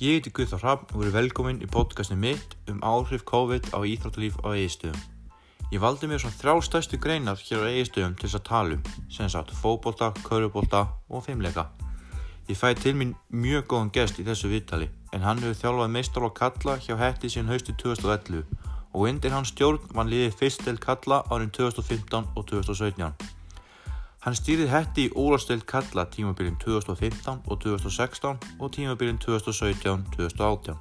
Ég 0.00 0.14
heiti 0.16 0.30
Guðþór 0.32 0.62
Hramm 0.62 0.84
og 0.94 1.00
verið 1.02 1.12
velkominn 1.12 1.58
í 1.60 1.66
podcastinu 1.68 2.22
mitt 2.22 2.54
um 2.72 2.78
áhrif 2.80 3.20
COVID 3.28 3.66
á 3.76 3.84
íþróttalíf 3.84 4.38
á 4.40 4.56
eigistöðum. 4.56 5.00
Ég 5.74 5.82
valdi 5.82 6.08
mér 6.08 6.22
svona 6.22 6.38
þrjá 6.38 6.54
stærstu 6.64 6.96
greinar 6.96 7.36
hér 7.36 7.60
á 7.60 7.68
eigistöðum 7.68 8.14
til 8.16 8.24
þess 8.24 8.38
að 8.38 8.46
tala 8.46 8.78
um, 8.78 8.86
sem 9.12 9.28
sagt 9.28 9.52
fókbólta, 9.52 10.08
körubólta 10.24 10.86
og 11.12 11.26
fimmleika. 11.26 11.66
Ég 12.48 12.56
fæ 12.56 12.72
til 12.80 12.94
mín 12.96 13.12
mjög 13.28 13.66
góðan 13.74 13.90
gest 13.92 14.16
í 14.16 14.24
þessu 14.24 14.48
viðtali 14.48 14.88
en 15.12 15.26
hann 15.26 15.42
hefur 15.44 15.58
þjálfað 15.60 15.92
meistar 15.98 16.24
á 16.24 16.30
kalla 16.32 16.78
hjá 16.80 16.96
hætti 16.96 17.28
síðan 17.34 17.52
haustu 17.52 17.76
2011 17.84 18.48
og 18.94 19.04
undir 19.04 19.36
hans 19.36 19.52
stjórn 19.52 19.84
var 19.92 20.08
liðið 20.08 20.40
fyrst 20.40 20.64
til 20.64 20.80
kalla 20.80 21.20
árin 21.28 21.52
2015 21.52 22.32
og 22.32 22.48
2017. 22.48 23.29
Hann 24.20 24.34
stýrið 24.36 24.68
hætti 24.68 25.06
í 25.08 25.12
Ólastöld 25.16 25.62
kalla 25.64 26.02
tímabilin 26.12 26.58
2015 26.60 27.38
og 27.48 27.60
2016 27.62 28.42
og 28.60 28.72
tímabilin 28.74 29.16
2017-2018 29.22 30.74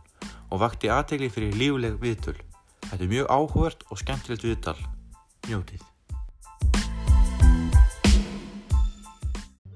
og 0.52 0.59
vakti 0.59 0.90
aðtegli 0.91 1.30
fyrir 1.31 1.55
lífuleg 1.55 1.95
viðtöl. 2.02 2.36
Þetta 2.90 3.05
er 3.05 3.12
mjög 3.14 3.30
áhugavert 3.31 3.86
og 3.88 4.02
skemmtilegt 4.02 4.44
viðtal. 4.44 4.76
Njótið. 5.48 5.86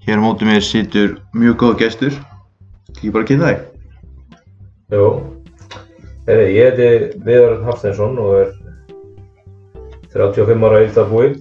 Hér 0.03 0.19
á 0.19 0.23
mótið 0.27 0.51
mér 0.51 0.67
situr 0.67 1.15
mjög 1.31 1.55
góða 1.63 1.79
gestur. 1.85 2.19
Ekki 2.91 3.15
bara 3.15 3.23
að 3.23 3.31
kynna 3.31 3.53
þig. 3.53 3.63
Jú, 4.91 5.07
Heri, 6.27 6.51
ég 6.51 6.75
heiti 6.75 7.23
Viðarinn 7.23 7.63
Hafsteinsson 7.63 8.19
og 8.19 8.35
er 8.41 8.53
35 10.11 10.67
ára 10.67 10.83
íldabúi. 10.83 11.31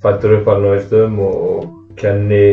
Fættur 0.00 0.38
upp 0.38 0.46
alveg 0.48 0.78
Ístöðum 0.80 1.18
og 1.26 1.64
kenni 2.00 2.44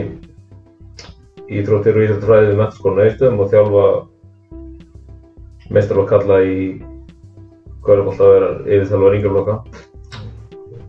íþróttir 1.47 1.95
og 1.95 2.03
íþróttafræði 2.03 2.49
við 2.49 2.57
mentaskólan 2.59 2.99
á 2.99 3.07
Ístöðum 3.07 3.39
og 3.39 3.51
þjálfa 3.53 3.85
meistarlokk 5.77 6.09
kalla 6.11 6.39
í 6.43 6.57
Gaurabólta 7.87 8.27
að 8.27 8.33
vera 8.33 8.49
yfirþjálfa 8.65 9.13
ringarblokka. 9.13 9.55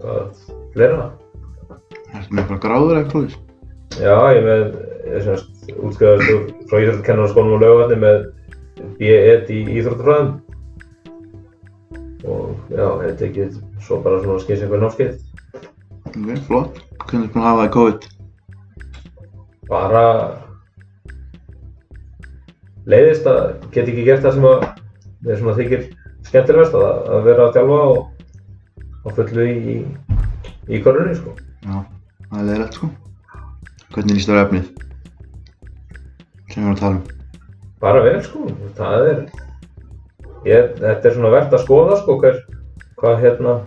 Það 0.03 0.17
er 0.17 0.27
fleira. 0.75 1.07
Ertu 2.09 2.33
með 2.33 2.43
eitthvað 2.43 2.63
gráður 2.65 2.99
eitthvað 2.99 3.15
slúðis? 3.15 3.39
Já, 3.99 4.17
ég 4.19 4.41
er 4.41 4.45
með, 4.49 4.65
ég 5.07 5.15
er 5.15 5.25
semst 5.29 5.71
útskrifaður 5.77 6.43
frá 6.67 6.77
íþróttakennarskólanum 6.83 7.55
á 7.55 7.63
Laugarvatni 7.63 7.99
með 8.03 8.19
B.Ed 8.99 9.55
í 9.55 9.63
íþróttafræðum 9.79 10.35
og 12.29 12.75
já, 12.75 12.87
ég 13.07 13.15
tekið 13.23 13.63
svo 13.87 14.03
bara 14.03 14.19
svona 14.27 14.43
skins 14.43 14.67
einhver 14.67 14.83
námskeið. 14.83 15.28
Ok, 16.19 16.39
flott. 16.47 16.79
Hvernig 17.07 17.29
er 17.29 17.33
búin 17.33 17.45
að 17.45 17.47
hafa 17.47 17.59
það 17.59 17.69
í 17.69 17.73
COVID? 17.75 18.07
Bara 19.69 20.05
leiðist 22.89 23.29
að 23.31 23.43
geta 23.75 23.93
ekki 23.93 24.07
gert 24.09 24.25
það 24.25 24.35
sem 24.35 24.47
að 24.49 24.65
þeir 25.29 25.39
svona 25.43 25.55
þykir 25.61 25.85
skemmtilegast 26.29 26.75
að, 26.79 26.89
að 27.15 27.29
vera 27.29 27.47
að 27.47 27.55
þjálfa 27.59 27.79
og, 27.93 28.01
og 29.05 29.15
fullu 29.21 29.47
í, 29.47 29.55
í, 29.55 29.77
í 30.75 30.83
korunni 30.83 31.15
sko. 31.21 31.37
Já, 31.63 31.79
það 32.27 32.43
er 32.43 32.51
leiðilegt 32.51 32.81
sko. 32.81 32.91
Hvernig 33.95 34.19
líst 34.19 34.33
það 34.33 34.43
á 34.43 34.45
efnið? 34.49 34.69
Sem 36.49 36.59
við 36.59 36.65
erum 36.65 36.75
að 36.75 36.83
tala 36.83 36.95
um. 36.97 37.03
Bara 37.79 38.05
vel 38.09 38.19
sko, 38.27 38.53
það 38.75 39.09
er, 39.13 39.25
ég, 40.49 40.71
þetta 40.83 41.13
er 41.13 41.15
svona 41.15 41.35
verðt 41.37 41.55
að 41.55 41.67
skoða 41.69 42.03
sko 42.03 42.19
hver, 42.25 42.41
hvað 42.99 43.21
hérna, 43.23 43.59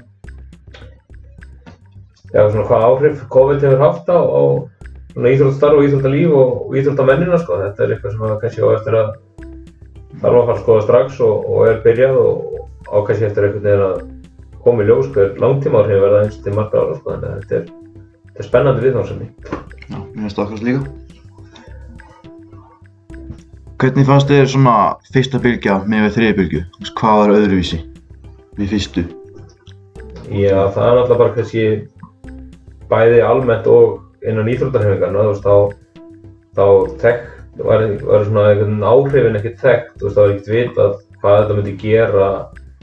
já 2.31 2.41
svona 2.47 2.67
hvað 2.69 2.85
áhrif 2.87 3.25
COVID 3.33 3.65
hefur 3.65 3.83
haft 3.83 4.07
á, 4.07 4.19
á 4.19 4.41
íþróttastarf 5.15 5.77
og 5.77 5.85
íþróttalíf 5.87 6.31
og, 6.31 6.75
íþróttamennina 6.79 7.39
sko, 7.41 7.59
þetta 7.65 7.83
er 7.83 7.93
eitthvað 7.95 8.15
sem 8.15 8.25
að 8.27 8.39
kannski 8.43 8.63
á 8.63 8.67
eftir 8.77 8.97
að 9.01 9.09
þarf 10.21 10.31
að 10.31 10.45
fara 10.45 10.55
að 10.55 10.63
skoða 10.63 10.85
strax 10.85 11.19
og, 11.25 11.45
og 11.51 11.67
er 11.67 11.83
byrjað 11.83 12.15
og 12.21 12.33
á 12.87 12.97
kannski 13.07 13.27
eftir 13.27 13.47
einhvern 13.47 13.67
veginn 13.67 13.85
að 13.89 14.01
koma 14.63 14.83
í 14.83 14.87
ljós 14.87 15.11
hver 15.11 15.37
langtíma 15.41 15.83
áhrif 15.83 16.03
verða 16.05 16.23
eins 16.25 16.41
til 16.41 16.55
margra 16.55 16.85
ára 16.85 16.97
sko, 16.97 17.15
þannig 17.15 17.29
að 17.29 17.37
þetta 17.41 17.59
er, 17.59 17.69
þetta 18.29 18.43
er 18.43 18.49
spennandi 18.49 18.85
viðnámsefni. 18.85 19.27
Já, 19.91 19.97
mér 19.99 20.21
finnst 20.23 20.39
það 20.39 20.45
okkar 20.45 20.67
líka. 20.67 20.83
Hvernig 23.81 24.05
fannst 24.05 24.29
þér 24.29 24.51
svona 24.51 24.75
fyrsta 25.09 25.39
bylgja 25.41 25.79
með 25.89 26.03
við 26.05 26.13
þriði 26.17 26.33
bylgju? 26.37 26.61
Hvað 26.99 27.15
var 27.17 27.31
öðruvísi 27.39 27.79
við 28.59 28.75
fyrstu? 28.75 29.03
Já, 30.29 30.69
það 30.71 30.85
er 30.85 30.99
náttúrulega 30.99 31.17
bara 31.23 31.33
kannski 31.35 31.63
bæði 32.91 33.21
almennt 33.25 33.67
og 33.71 34.01
innan 34.27 34.49
veist, 34.51 35.45
þá, 35.45 35.55
þá 36.57 36.65
þekkt, 37.01 37.29
var, 37.61 37.85
var 38.05 38.25
svona 38.27 38.47
einhvern 38.51 38.83
áhrifin 38.83 39.39
ekkert 39.39 39.63
þekkt, 39.63 39.95
það 40.03 40.19
var 40.21 40.33
ekkert 40.35 40.51
vitað 40.55 40.97
hvað 41.21 41.39
þetta 41.41 41.57
myndi 41.57 41.77
gera 41.81 42.27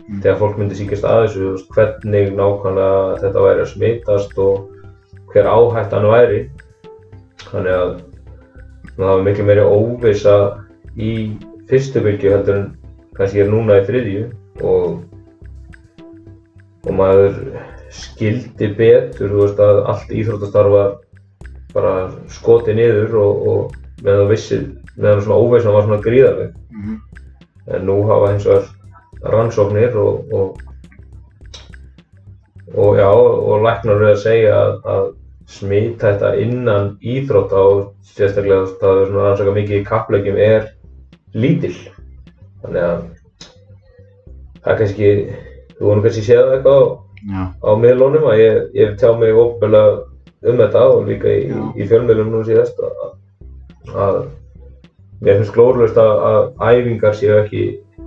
Mm. 0.08 0.22
þegar 0.24 0.38
fólk 0.40 0.56
myndi 0.56 0.76
síkast 0.78 1.04
að 1.04 1.18
þessu, 1.26 1.40
þú 1.40 1.48
veist, 1.52 1.72
hvernig 1.76 2.30
nákvæmlega 2.36 3.16
þetta 3.20 3.42
væri 3.44 3.60
að 3.60 3.72
smitast 3.74 4.38
og 4.40 4.54
hver 5.34 5.48
áhættan 5.52 6.08
væri. 6.08 6.38
Þannig 7.42 7.74
að 7.74 7.90
það 8.94 9.10
var 9.10 9.26
miklu 9.26 9.44
meiri 9.50 9.66
óvissa 9.68 10.36
í 10.96 11.12
fyrstu 11.68 12.00
bylgju 12.06 12.32
heldur 12.32 12.56
en 12.56 12.70
kannski 13.18 13.44
er 13.44 13.52
núna 13.52 13.82
í 13.82 13.84
þriðju 13.90 14.24
og 14.64 15.04
og 16.88 16.96
maður 16.96 17.36
skildi 17.94 18.70
betur, 18.76 19.30
þú 19.32 19.42
veist 19.42 19.60
að 19.62 19.82
allt 19.92 20.10
íþróttastarf 20.12 20.72
var 20.74 20.96
bara 21.74 21.92
skotið 22.32 22.78
niður 22.78 23.18
og, 23.22 23.44
og 23.48 23.76
meðan 24.02 24.24
það 24.24 24.32
vissi, 24.32 24.58
meðan 24.96 25.22
svona 25.24 25.42
óveisna 25.42 25.74
var 25.74 25.86
svona 25.86 26.02
gríðarleg. 26.04 26.54
Mm 26.72 26.82
-hmm. 26.84 26.98
En 27.74 27.86
nú 27.86 28.02
hafa 28.08 28.32
hins 28.32 28.46
vegar 28.46 28.64
rannsóknir 29.22 29.96
og, 29.96 30.32
og, 30.32 30.60
og 32.74 32.96
já, 32.96 33.10
og 33.12 33.62
læknar 33.62 33.98
verið 33.98 34.14
að 34.14 34.22
segja 34.22 34.54
að, 34.54 34.74
að 34.84 35.14
smita 35.46 36.12
þetta 36.12 36.34
innan 36.36 36.98
íþrótta 37.00 37.56
og 37.56 37.94
sérstaklega 38.02 38.66
það 38.80 39.00
er 39.00 39.06
svona 39.06 39.24
rannsaka 39.24 39.54
mikið 39.56 39.80
í 39.80 39.84
kappleikjum 39.84 40.36
er 40.36 40.68
lítill. 41.34 41.76
Þannig 42.62 42.82
að 42.82 43.02
það 44.62 44.72
er 44.72 44.78
kannski, 44.78 45.10
þú 45.78 45.84
vonum 45.84 46.02
kannski 46.02 46.24
séð 46.26 46.52
eitthvað 46.54 47.07
Já, 47.26 47.42
á 47.50 47.70
miðlunum 47.82 48.28
að 48.30 48.40
ég, 48.40 48.58
ég 48.78 48.94
tjá 49.00 49.10
mig 49.18 49.34
ópennilega 49.34 50.04
um 50.46 50.60
þetta 50.60 50.82
og 50.92 51.08
líka 51.08 51.32
í, 51.34 51.48
í 51.74 51.86
fjölmiðlum 51.90 52.30
nú 52.30 52.44
síðast 52.46 52.78
að, 52.84 53.00
að 53.94 54.18
mér 55.24 55.40
finnst 55.40 55.54
glórulaust 55.56 55.98
að, 55.98 56.12
að 56.28 56.78
æfingar 56.78 57.16
séu 57.18 57.40
ekki 57.40 57.64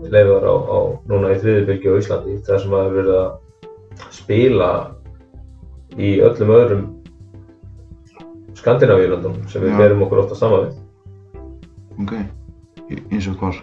leiðar 0.07 0.47
á, 0.47 0.55
á 0.55 0.79
núna 1.11 1.33
í 1.35 1.41
þriðibylgi 1.41 1.91
á 1.91 1.99
Íslandi 1.99 2.37
þar 2.47 2.63
sem 2.63 2.77
að 2.77 2.87
er 2.87 2.95
verið 2.99 3.19
að 3.19 4.09
spila 4.15 4.71
í 5.99 6.13
öllum 6.23 6.55
öðrum 6.55 6.87
Skandinavíulöndum 8.61 9.37
sem 9.49 9.63
við 9.63 9.77
berum 9.79 10.03
okkur 10.05 10.23
ofta 10.23 10.37
saman 10.37 10.67
við. 10.67 10.79
ok. 12.03 12.15
Eins 13.09 13.27
og 13.31 13.39
hvar, 13.39 13.57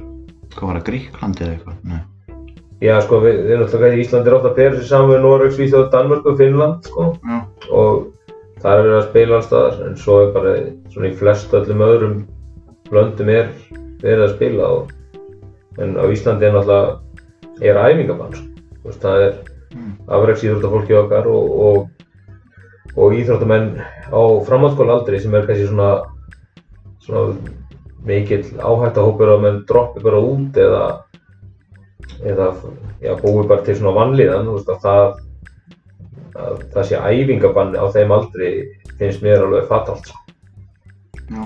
hvað 0.56 0.70
var 0.70 0.78
það, 0.80 0.86
Gríklandi 0.88 1.44
eða 1.44 1.54
eitthvað? 1.54 1.82
Nei. 1.86 2.00
Já 2.82 3.00
sko, 3.02 3.18
við, 3.24 3.40
við 3.48 3.58
náttúrulega 3.62 3.96
í 3.98 4.04
Íslandi 4.04 4.34
ofta 4.36 4.52
að 4.52 4.60
bera 4.60 4.76
sér 4.76 4.86
saman 4.86 5.10
við 5.10 5.24
Noreg, 5.24 5.54
Svíþjóð, 5.56 5.88
Danmörku 5.94 6.32
og 6.32 6.38
Finnland 6.38 6.86
sko 6.86 7.08
Já, 7.26 7.38
og 7.74 8.06
það 8.62 8.72
er 8.72 8.84
verið 8.84 8.98
að 8.98 9.08
spila 9.08 9.36
alls 9.38 9.48
staðar 9.50 9.82
en 9.88 9.98
svo 9.98 10.20
er 10.22 10.32
bara 10.36 10.54
svona 10.92 11.10
í 11.10 11.18
flest 11.18 11.58
öllum 11.58 11.84
öðrum 11.88 12.16
löndum 12.94 13.34
er 13.34 13.52
verið 14.02 14.24
að 14.28 14.34
spila 14.36 14.72
og, 14.78 14.96
en 15.82 15.98
á 15.98 16.04
Íslandi 16.06 16.48
er 16.48 16.54
náttúrulega 16.54 16.98
er 17.58 17.80
æfingabann 17.82 18.36
sko. 18.38 18.66
Þú 18.78 18.90
veist, 18.92 19.02
það 19.02 19.24
er 19.26 19.38
Mm. 19.68 19.98
afreiks 20.08 20.44
íþróttafólki 20.46 20.94
okkar 20.96 21.26
og, 21.28 21.48
og, 21.60 21.88
og 22.96 23.16
íþróttamenn 23.18 23.74
á 24.08 24.20
framhaldsskóla 24.46 24.94
aldrei 24.96 25.18
sem 25.20 25.34
er 25.36 25.44
kannski 25.44 25.66
svona, 25.68 25.90
svona 27.04 27.36
mikill 28.08 28.46
áhættahópur 28.56 29.34
að 29.34 29.44
menn 29.44 29.58
droppi 29.68 30.00
bara 30.04 30.22
út 30.24 30.56
eða 30.56 30.82
eða 32.22 32.50
já, 33.02 33.12
búi 33.20 33.46
bara 33.46 33.64
til 33.66 33.78
svona 33.78 33.96
vanlíðan 33.98 34.48
þú 34.48 34.56
veist 34.58 34.72
að 34.74 34.84
það 34.86 35.06
að 36.38 36.60
það 36.74 36.88
sé 36.88 36.98
æfingabann 37.02 37.78
á 37.78 37.84
þeim 37.94 38.12
aldrei 38.14 38.50
finnst 38.98 39.24
mér 39.24 39.44
alveg 39.46 39.66
fatalt 39.70 40.06
sko. 40.06 40.20
já. 41.28 41.42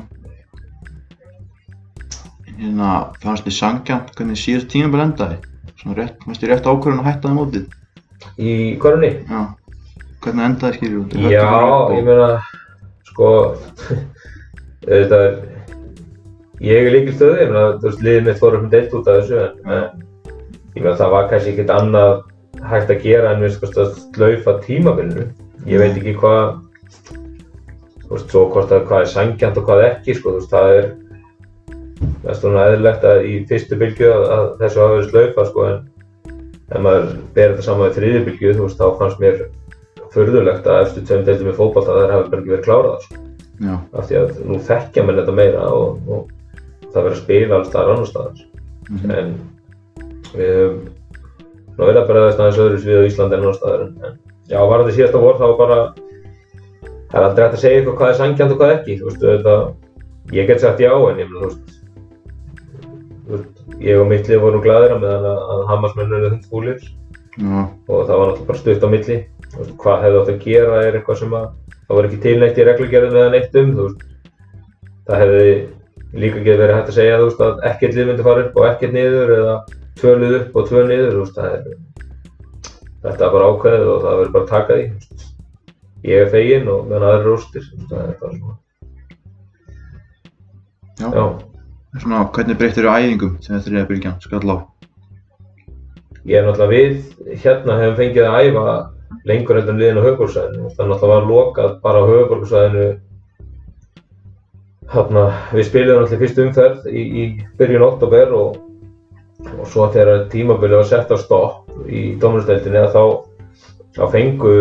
Hérna, 2.63 2.91
fannst 3.23 3.47
þið 3.49 3.57
sangjant 3.57 4.13
hvernig 4.17 4.39
síðast 4.39 4.69
tíma 4.71 4.93
bara 4.93 5.09
endaði? 5.09 5.39
Svona 5.81 5.97
rétt, 5.99 6.21
fannst 6.23 6.43
þið 6.45 6.53
rétt 6.53 6.69
ákvörðun 6.69 7.03
að 7.03 7.09
hætta 7.11 7.31
þeim 7.31 7.41
mótið? 7.41 7.71
í 8.39 8.53
korunni 8.83 9.13
Já. 9.27 9.41
Hvernig 10.23 10.45
endaði 10.47 10.79
skilur 10.79 11.01
út? 11.03 11.15
Já, 11.33 11.47
ég 11.97 12.05
meina, 12.07 12.29
sko, 13.09 13.31
þetta 14.87 15.19
er, 15.19 15.41
ég 16.63 16.87
er 16.87 16.95
líkil 16.95 17.17
stöðu, 17.17 17.41
ég 17.41 17.51
meina, 17.51 17.65
þú 17.81 17.89
veist, 17.89 18.05
liðið 18.07 18.29
mitt 18.29 18.39
fór 18.39 18.57
upp 18.59 18.63
með 18.63 18.77
deilt 18.77 18.95
út 18.99 19.11
af 19.11 19.19
þessu, 19.19 19.41
en, 19.67 20.05
ég 20.77 20.83
meina, 20.83 20.97
það 20.99 21.15
var 21.15 21.31
kannski 21.31 21.53
ekkert 21.55 21.73
annað 21.77 22.13
hægt 22.73 22.93
að 22.93 23.07
gera 23.07 23.33
en 23.33 23.45
við 23.45 23.55
sko 23.57 23.71
að 23.83 23.95
slaufa 24.17 24.59
tímabilinu. 24.67 25.29
Ég 25.71 25.83
veit 25.83 25.97
ekki 25.99 26.17
hvað, 26.19 26.59
þú 28.03 28.11
veist, 28.15 28.29
svo 28.33 28.45
hvort 28.53 28.75
að 28.75 28.85
hvað 28.91 29.05
er 29.05 29.15
sangjant 29.15 29.61
og 29.61 29.69
hvað 29.69 29.87
ekki, 29.89 30.19
sko, 30.19 30.35
þú 30.35 30.41
veist, 30.41 30.53
það 30.53 30.77
er, 30.77 30.91
það 32.03 32.31
er 32.35 32.39
svona 32.41 32.67
eðlilegt 32.69 33.09
að 33.09 33.25
í 33.31 33.35
fyrstu 33.51 33.79
bylgju 33.81 34.13
að, 34.13 34.29
að 34.37 34.47
þessu 34.63 34.83
hafa 34.83 34.95
verið 34.97 35.11
slaufa 35.11 35.49
sko 35.49 35.67
en 35.71 35.81
ef 36.73 36.85
maður 36.87 37.11
ber 37.37 37.53
þetta 37.53 37.67
saman 37.67 37.91
í 37.91 37.97
þriðju 37.97 38.23
bylgju 38.29 38.55
þú 38.57 38.67
veist 38.67 38.81
þá 38.81 38.87
fannst 39.01 39.23
mér 39.23 39.43
furðulegt 40.13 40.69
að 40.69 40.83
eftir 40.87 41.07
tveim 41.09 41.27
deildum 41.27 41.51
í 41.53 41.57
fótbolta 41.57 41.97
þær 41.97 42.15
hafi 42.17 42.33
bara 42.33 42.43
ekki 42.43 42.55
verið 42.55 42.67
kláraðar 42.67 43.07
sko. 43.07 43.21
Já, 43.63 43.75
af 43.95 44.09
því 44.09 44.19
að 44.19 44.39
nú 44.49 44.59
þekkja 44.69 45.05
menn 45.07 45.19
þetta 45.21 45.35
meira 45.39 45.67
og, 45.77 46.09
og 46.09 46.31
það 46.93 47.07
verið 47.07 47.13
að 47.13 47.21
spila 47.23 47.59
alls 47.59 47.71
staðar 48.13 48.41
við 50.37 50.53
höfum 50.53 51.83
verið 51.83 52.01
að 52.03 52.09
bregðast 52.11 52.43
aðeins 52.43 52.61
öðru 52.65 52.81
svið 52.83 53.01
á 53.01 53.09
Íslandi 53.09 53.37
en 53.37 53.43
annar 53.43 53.59
staðar. 53.59 53.85
En, 53.89 54.17
já, 54.51 54.59
var 54.61 54.83
þetta 54.83 54.97
síðasta 54.99 55.23
vor 55.23 55.39
þá 55.39 55.45
var 55.45 55.59
bara 55.61 55.79
það 57.13 57.19
er 57.21 57.27
aldrei 57.29 57.45
hægt 57.45 57.57
að 57.57 57.63
segja 57.65 57.81
eitthvað 57.81 57.99
hvað 58.01 58.13
er 58.13 58.19
sangjant 58.21 58.55
og 58.55 58.63
hvað 58.63 58.75
ekki. 58.77 58.99
Þú 59.01 59.09
veist, 59.09 59.27
þetta, 59.27 59.57
ég 60.39 60.51
get 60.51 60.65
sagt 60.65 60.83
já 60.83 60.93
en 60.93 61.23
ég 61.23 61.33
meina, 61.33 61.53
þú 63.27 63.37
veist, 63.37 63.63
ég 63.83 64.03
og 64.03 64.11
mitt 64.13 64.31
lið 64.31 64.45
vorum 64.45 64.65
glæðir 64.65 64.97
að 64.97 65.05
meðan 65.07 65.31
að, 65.33 65.65
Hamarsmenn 65.71 66.17
eru 66.19 66.33
þund 66.35 66.49
fúlir. 66.53 66.89
Já, 67.33 67.59
og 67.89 68.07
það 68.09 68.19
var 68.21 68.27
náttúrulega 68.31 68.49
bara 68.53 68.63
stutt 68.63 68.87
á 68.87 68.89
milli. 68.93 69.19
Þú 69.53 69.61
veist, 69.61 69.77
hvað 69.83 70.07
hefði 70.07 70.23
átt 70.23 70.33
að 70.33 70.43
gera 70.47 70.81
er 70.87 70.99
eitthvað 70.99 71.23
sem 71.23 71.37
að 71.37 71.51
það 71.93 71.99
var 71.99 72.09
ekki 72.09 72.23
tilnætt 72.25 72.59
í 72.59 72.67
reglugerðum 72.69 73.19
eða 73.21 73.33
neitt 73.35 73.57
um 73.61 73.73
þú 73.77 73.87
veist, 73.87 74.05
það 75.09 75.23
hefði 75.23 75.49
líka 76.23 76.39
ekki 76.41 76.55
verið 76.61 76.77
hægt 76.77 76.91
að 76.93 76.97
segja 76.97 77.19
þú 77.21 77.27
veist, 77.29 77.43
að 77.45 77.65
ekkert 77.69 77.97
lið 77.97 78.09
myndi 78.09 78.27
fara 78.27 78.45
upp 78.47 78.57
og 78.57 78.69
ekkert 78.69 78.95
niður 78.97 79.33
eða 79.37 79.57
tvö 80.01 80.15
lið 80.23 80.39
upp 80.39 80.57
og 80.57 80.69
tvö 80.71 80.83
niður 80.89 81.15
þú 81.17 81.23
veist, 81.23 81.39
það 81.39 81.55
er, 81.59 81.63
þetta 83.05 83.29
er 83.29 83.37
bara 83.37 83.53
ákveðið 83.53 83.93
og 83.93 84.03
það 84.07 84.19
verður 84.23 84.35
bara 84.37 84.45
að 84.45 84.53
taka 84.57 84.81
því. 84.81 85.23
Ég 86.03 86.25
er 86.25 86.33
feginn 86.33 86.69
og 86.73 86.85
meðan 86.91 87.09
aðrir 87.09 87.23
eru 87.23 87.37
rústir 87.37 87.71
það 87.91 88.05
er 88.09 88.21
bara 88.21 88.37
svona. 88.37 88.59
Já. 91.01 91.09
já, 91.17 91.25
Svona, 92.03 92.27
hvernig 92.35 92.59
breyttir 92.59 92.87
þú 92.87 92.93
æfingum 92.97 93.39
þegar 93.45 93.65
þriðja 93.67 93.89
bylgjan 93.91 94.21
skall 94.23 94.47
á? 94.49 94.57
ég 96.25 96.39
er 96.39 96.45
náttúrulega 96.47 96.71
við 96.71 97.39
hérna 97.43 97.79
hefum 97.81 97.97
fengið 97.99 98.27
að 98.29 98.37
æfa 98.47 98.75
lengur 99.29 99.59
heldur 99.59 99.75
en 99.75 99.81
liðin 99.81 99.99
á 99.99 100.07
höfuborgsvæðinu 100.07 100.69
það 100.77 100.91
náttúrulega 100.91 101.13
var 101.13 101.27
lokað 101.31 101.73
bara 101.83 102.03
á 102.03 102.11
höfuborgsvæðinu 102.11 102.85
hérna, 104.93 105.25
við 105.51 105.67
náttúrulega 105.71 106.15
í 106.15 106.21
fyrstu 106.21 106.45
umferð 106.47 106.87
í, 106.87 107.03
í 107.03 107.25
byrjun 107.59 107.87
oktober 107.89 108.37
og, 108.39 108.61
og 109.59 109.69
svo 109.69 109.89
þegar 109.93 110.27
tímabilið 110.33 110.81
var 110.81 110.89
sett 110.89 111.13
á 111.13 111.17
stopp 111.21 111.71
í 111.87 112.15
dómunasteildinni 112.23 112.87
þá, 112.93 113.03
þá 113.97 114.05
fengu 114.13 114.57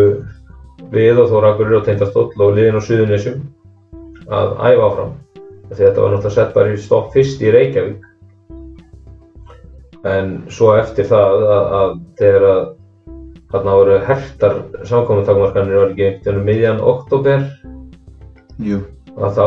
við 0.92 1.22
og 1.22 1.32
Þóra 1.32 1.54
Akureyri 1.54 1.80
og 1.80 1.88
Tindastóll 1.88 2.30
og 2.36 2.56
liðin 2.58 2.80
á 2.80 2.82
Suðunisjum 2.84 3.42
að 4.32 4.54
æfa 4.60 4.88
áfram. 4.88 5.14
Því 5.72 5.80
þetta 5.86 6.04
var 6.04 6.14
náttúrulega 6.16 6.36
sett 6.36 6.54
bara 6.56 6.74
í 6.74 6.80
stopp 6.82 7.14
fyrst 7.14 7.44
í 7.44 7.52
Reykjavík. 7.54 8.08
En 10.12 10.32
svo 10.52 10.74
eftir 10.76 11.08
það 11.08 11.44
að, 11.46 11.66
að 11.80 11.98
þegar 12.20 12.48
að 12.50 12.62
þarna 13.52 13.78
voru 13.78 13.98
hertar 14.08 14.58
samkominntakmarkanir 14.88 15.80
var 15.82 15.92
ekki 15.92 16.08
einhvern 16.08 16.22
veginn 16.24 16.40
um 16.42 16.48
miðjan 16.48 16.84
oktober 16.92 17.48
Jú, 18.62 18.80
að 19.18 19.38
þá 19.38 19.46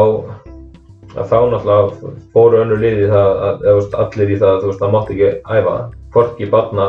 að 1.14 1.30
þá 1.30 1.38
náttúrulega 1.52 2.12
fóru 2.34 2.60
önnur 2.62 2.82
liði 2.82 3.08
það 3.12 3.30
að, 3.30 3.64
eða, 3.64 3.74
veist, 3.78 3.96
allir 4.04 4.32
í 4.34 4.38
það 4.40 4.52
að 4.52 4.60
þú 4.62 4.70
veist 4.70 4.82
það 4.82 4.94
mátti 4.94 5.14
ekki 5.14 5.58
æfa 5.58 5.74
hvorki 6.14 6.50
barna 6.50 6.86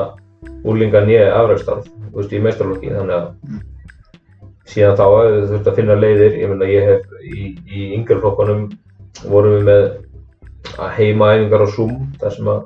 úlinga 0.65 1.01
nýja 1.05 1.29
afrækstarf 1.39 1.87
þú 1.87 2.19
veist 2.19 2.33
í 2.33 2.41
meistarlokki 2.45 2.93
þannig 2.95 3.17
að 3.19 3.63
síðan 4.71 4.97
þá 4.97 5.05
að 5.05 5.27
þú 5.29 5.45
þurft 5.51 5.69
að 5.69 5.77
finna 5.79 5.99
leiðir. 5.99 6.39
Ég 6.41 6.51
meina 6.51 6.69
ég 6.69 6.89
hef 6.89 7.13
í, 7.21 7.51
í 7.69 7.85
yngri 7.97 8.17
flokkunum 8.21 8.65
vorum 9.29 9.59
við 9.59 9.69
með 9.69 9.85
að 10.81 10.97
heima 10.97 11.31
æfingar 11.35 11.65
á 11.65 11.67
Zoom 11.75 11.93
þar 12.21 12.35
sem 12.35 12.51
að 12.51 12.65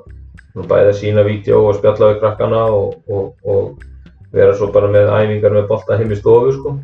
bæði 0.70 0.88
að 0.88 0.98
sína 0.98 1.26
vídeo 1.26 1.60
og 1.68 1.76
spjalla 1.78 2.10
við 2.10 2.20
krakkana 2.24 2.64
og, 2.74 2.96
og, 3.12 3.34
og 3.44 4.34
vera 4.34 4.56
svo 4.56 4.70
bara 4.74 4.90
með 4.90 5.12
æfingar 5.12 5.54
með 5.54 5.68
bolta 5.70 5.98
heim 6.00 6.10
í 6.10 6.18
stofu 6.18 6.56
sko, 6.56 6.74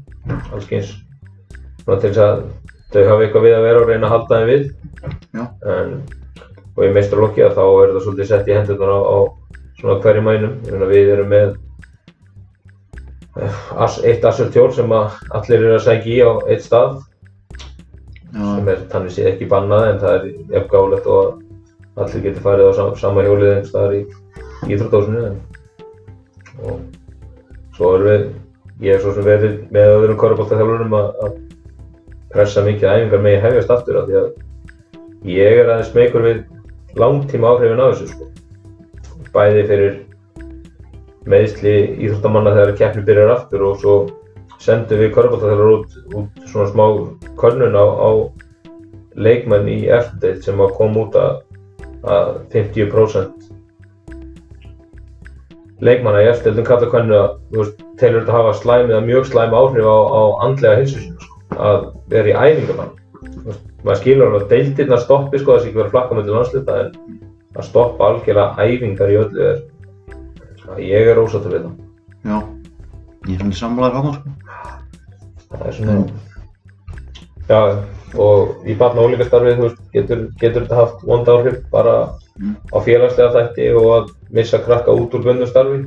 alls 0.52 0.68
svona 0.68 2.00
til 2.02 2.10
þess 2.10 2.22
að 2.22 2.44
þau 2.96 3.08
hafa 3.10 3.26
eitthvað 3.26 3.46
við 3.46 3.56
að 3.56 3.66
vera 3.66 3.82
og 3.82 3.90
reyna 3.90 4.08
að 4.08 4.14
halda 4.14 4.40
þeim 4.40 4.50
við. 4.50 4.64
En, 5.74 5.94
og 6.76 6.82
í 6.84 6.90
meistarlokki 6.96 7.44
að 7.44 7.56
þá 7.56 7.64
er 7.66 7.92
það 7.94 8.02
svolítið 8.06 8.30
sett 8.30 8.50
í 8.50 8.56
hendurnar 8.56 8.92
á, 8.92 9.00
á 9.00 9.18
svona 9.80 9.98
hverjum 10.04 10.28
mænum 10.28 10.86
við 10.90 11.12
erum 11.14 11.32
með 11.32 11.48
eh, 13.40 13.58
eitt 14.10 14.24
assultjól 14.28 14.70
sem 14.76 14.96
allir 14.96 15.58
eru 15.58 15.74
að 15.76 15.84
sækja 15.86 16.12
í 16.12 16.20
á 16.24 16.30
eitt 16.52 16.64
stað. 16.64 16.98
Sem 18.36 18.68
já, 18.68 18.72
er 18.74 18.86
þannig 18.92 19.14
séð 19.14 19.30
ekki 19.32 19.48
bannað 19.48 19.90
en 19.90 20.00
það 20.02 20.16
er 20.16 20.24
jafn 20.56 20.72
gálega 20.72 21.16
og 21.16 21.42
allir 21.96 22.24
getur 22.26 22.44
farið 22.44 22.68
á 22.68 22.72
sama, 22.76 22.96
sama 23.00 23.24
hjólið 23.24 23.52
einhvers 23.52 23.70
staðar 23.72 23.94
í 23.96 24.02
íþróttásunni 24.74 25.22
en, 25.30 25.38
og 26.66 27.76
svo 27.76 27.94
erum 27.96 28.10
við 28.10 28.26
ég 28.84 28.96
er 28.96 29.00
svo 29.00 29.14
sem 29.16 29.24
verið 29.24 29.56
með 29.72 29.94
öðrum 29.94 30.20
korfbóltaþjálfurum 30.20 30.96
að 30.98 31.38
pressa 32.36 32.64
mikið 32.66 32.90
æfingar 32.92 33.24
með 33.24 33.36
ég 33.36 33.46
hefjast 33.46 33.72
aftur 33.72 34.00
af 34.00 34.10
því 34.10 34.18
að 34.20 34.28
ég 35.32 35.60
er 35.62 35.70
aðeins 35.72 35.90
smeykur 35.92 36.26
við 36.26 36.42
langtíma 37.00 37.54
áhrifin 37.54 37.82
af 37.82 37.94
þessu 37.94 38.12
sko. 38.12 38.28
bæði 39.32 39.64
fyrir 39.68 39.96
meðsli 41.26 41.74
íþróttamanna 42.06 42.54
þegar 42.54 42.78
keppni 42.78 43.02
byrjar 43.08 43.34
aftur 43.34 43.66
og 43.66 43.80
svo 43.82 43.96
sendum 44.62 45.02
við 45.02 45.12
korfbóltaþjálfur 45.16 45.72
út, 45.74 45.96
út 46.16 46.46
svona 46.48 46.68
smá 46.70 46.84
könnun 47.40 47.76
á, 47.76 47.84
á 47.84 48.10
leikmenn 49.16 49.68
í 49.68 49.80
eftir 49.92 50.38
sem 50.44 50.60
að 50.60 50.74
koma 50.78 51.04
út 51.06 51.18
að, 51.20 51.42
að 52.06 52.32
50% 52.54 53.46
leikmanna 55.84 56.22
í 56.24 56.30
eftir 56.30 56.56
kalla 56.64 56.88
könnu 56.92 57.16
að 57.18 57.30
þú 57.52 57.62
veist, 57.62 57.82
telur 58.00 58.22
þetta 58.22 58.36
hafa 58.38 58.52
slæm 58.60 58.92
eða 58.92 59.04
mjög 59.04 59.28
slæm 59.30 59.56
áhrif 59.56 59.88
á, 59.88 59.98
á 60.08 60.22
andlega 60.46 60.80
hilsu 60.80 61.02
sínu 61.02 61.20
sko, 61.20 61.35
að 61.56 61.86
vera 62.12 62.32
í 62.32 62.36
æfingamann 62.52 62.92
maður 63.84 64.00
skilur 64.00 64.26
alveg 64.26 64.42
að 64.42 64.52
deildirnar 64.52 65.02
stoppi 65.02 65.40
sko, 65.40 65.54
það 65.54 65.62
sé 65.62 65.68
ekki 65.70 65.78
verið 65.78 65.88
að 65.88 65.94
flakka 65.96 66.18
með 66.18 66.28
til 66.28 66.36
landsluta 66.36 66.78
en 66.82 66.90
að 67.56 67.68
stoppa 67.70 68.10
algjörlega 68.10 68.66
æfingar 68.66 69.12
í 69.12 69.18
öllu 69.22 69.48
er 69.50 69.58
ég 70.82 71.10
er 71.12 71.22
ósáttur 71.22 71.54
við 71.54 71.66
það 71.66 71.74
já. 72.26 72.38
Ég 73.26 73.34
er 73.34 73.40
svolítið 73.40 73.60
sammálaður 73.60 73.96
hann, 73.96 74.14
sko. 74.16 74.28
það 75.50 75.66
er 75.66 75.76
svona 75.80 75.94
já 77.48 77.60
og 78.16 78.66
í 78.66 78.74
barna 78.78 79.02
og 79.02 79.10
ólíkastarfi 79.10 79.56
þú 79.58 79.66
veist 79.66 79.82
getur, 79.92 80.22
getur 80.40 80.64
þetta 80.64 80.80
haft 80.82 81.02
vond 81.06 81.28
áhrif 81.28 81.58
bara 81.72 81.96
Mm. 82.36 82.52
á 82.68 82.76
félagslega 82.84 83.32
þætti 83.32 83.66
og 83.80 83.86
að 83.94 84.08
missa 84.36 84.58
krakka 84.60 84.92
út 84.92 85.14
úr 85.16 85.22
bundum 85.24 85.48
starfi 85.48 85.78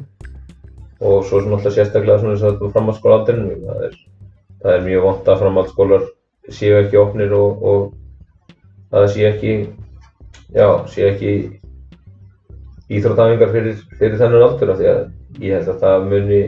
og 0.99 1.25
svo 1.27 1.43
svona 1.43 1.59
alltaf 1.59 1.75
sérstaklega 1.75 2.23
svona 2.23 2.33
eins 2.33 2.41
og 2.41 2.55
þetta 2.55 2.71
framhaldsskóla 2.73 3.17
aldrinu 3.19 3.57
það 3.67 3.83
er, 3.85 3.97
það 4.63 4.75
er 4.75 4.85
mjög 4.87 5.05
vond 5.05 5.29
að 5.31 5.43
framhaldsskólar 5.43 6.07
séu 6.49 6.79
ekki 6.79 6.99
opnir 6.99 7.33
og, 7.37 7.63
og 7.63 7.79
að 8.89 9.05
það 9.05 9.09
sé 9.13 9.27
ekki 9.29 9.53
ekki 11.09 11.33
íþróttafingar 12.89 13.53
fyrir, 13.53 13.81
fyrir 13.99 14.17
þennan 14.17 14.45
aldur 14.47 14.73
af 14.73 14.79
því 14.79 14.89
að 14.89 15.01
ég 15.45 15.55
held 15.55 15.71
að 15.73 15.81
það 15.83 16.07
muni 16.09 16.41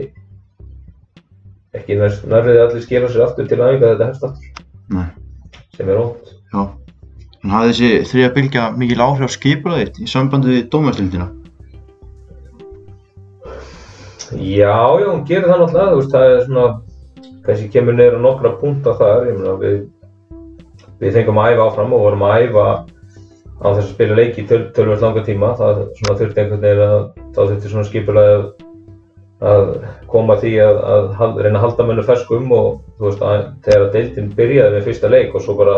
ekki 1.78 1.98
nær, 2.00 2.16
nærriði 2.28 2.62
allir 2.66 2.84
skila 2.84 3.10
sér 3.12 3.26
aftur 3.28 3.48
til 3.48 3.60
æfinga 3.60 3.92
þetta 3.92 4.08
hefst 4.10 4.26
aftur 4.28 4.64
Nei, 4.92 5.06
sem 5.76 5.88
er 5.88 6.00
ótt 6.02 6.32
já. 6.52 6.64
En 7.42 7.54
hafði 7.54 7.70
þessi 7.72 8.10
þriðja 8.10 8.32
bylgja 8.36 8.64
mikil 8.78 9.00
áhrif 9.02 9.30
á 9.30 9.34
skipulaðið 9.36 10.02
í 10.02 10.10
sambandi 10.10 10.52
við 10.52 10.66
dómvæslindina? 10.74 11.30
Já, 14.32 14.76
já, 14.96 15.06
hún 15.10 15.24
gerir 15.28 15.48
það 15.50 15.62
náttúrulega, 15.62 15.90
þú 15.92 15.98
veist, 15.98 16.12
það 16.14 16.26
er 16.28 16.44
svona, 16.46 16.66
kannski 17.46 17.68
kemur 17.72 17.98
á 17.98 18.18
nokkra 18.22 18.56
punkta 18.60 18.96
þar, 18.98 19.28
ég 19.28 19.38
meina, 19.38 19.54
við, 19.60 19.78
við 21.02 21.16
fengum 21.18 21.40
að 21.42 21.54
æfa 21.54 21.68
áfram 21.68 21.94
og 21.96 22.04
vorum 22.06 22.26
að 22.26 22.44
æfa 22.46 22.66
á 23.62 23.66
þess 23.70 23.84
að 23.84 23.92
spila 23.92 24.18
leiki 24.18 24.42
í 24.42 24.48
töl, 24.50 24.62
tölvöld 24.74 25.02
langa 25.04 25.24
tíma, 25.26 25.54
það 25.58 25.80
svona 26.00 26.18
þurfti 26.18 26.42
einhvern 26.42 26.62
veginn 26.66 26.84
að, 26.86 27.08
þá 27.34 27.40
þurfti 27.40 27.72
svona 27.72 27.88
skipulega 27.88 28.36
að, 28.36 28.46
að 29.52 29.74
koma 30.10 30.38
því 30.42 30.52
að, 30.64 30.80
að 30.88 31.42
reyna 31.44 31.58
að 31.60 31.66
halda 31.66 31.88
mennu 31.88 32.06
ferskum 32.08 32.54
og, 32.56 32.70
þú 32.98 33.08
veist, 33.08 33.26
að, 33.26 33.44
þegar 33.66 33.86
að 33.86 33.92
deildin 33.98 34.32
byrjaði 34.38 34.76
með 34.76 34.88
fyrsta 34.88 35.12
leik 35.12 35.36
og 35.36 35.46
svo 35.46 35.58
bara 35.58 35.76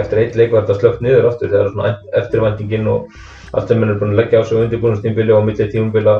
eftir 0.00 0.22
eitt 0.22 0.36
leik 0.36 0.52
var 0.52 0.64
þetta 0.64 0.78
slögt 0.80 1.02
niður 1.04 1.28
aftur 1.28 1.52
þegar 1.52 1.72
svona 1.72 1.94
eftirvæntingin 2.20 2.92
og 2.92 3.16
allt 3.52 3.68
sem 3.68 3.80
menn 3.80 3.92
er 3.92 3.98
búin 4.00 4.14
að 4.14 4.22
leggja 4.22 4.40
á 4.40 4.44
sig 4.48 4.60
undirbúinustímbili 4.60 5.34
og 5.36 5.44
milli 5.44 5.66
tímubila 5.68 6.14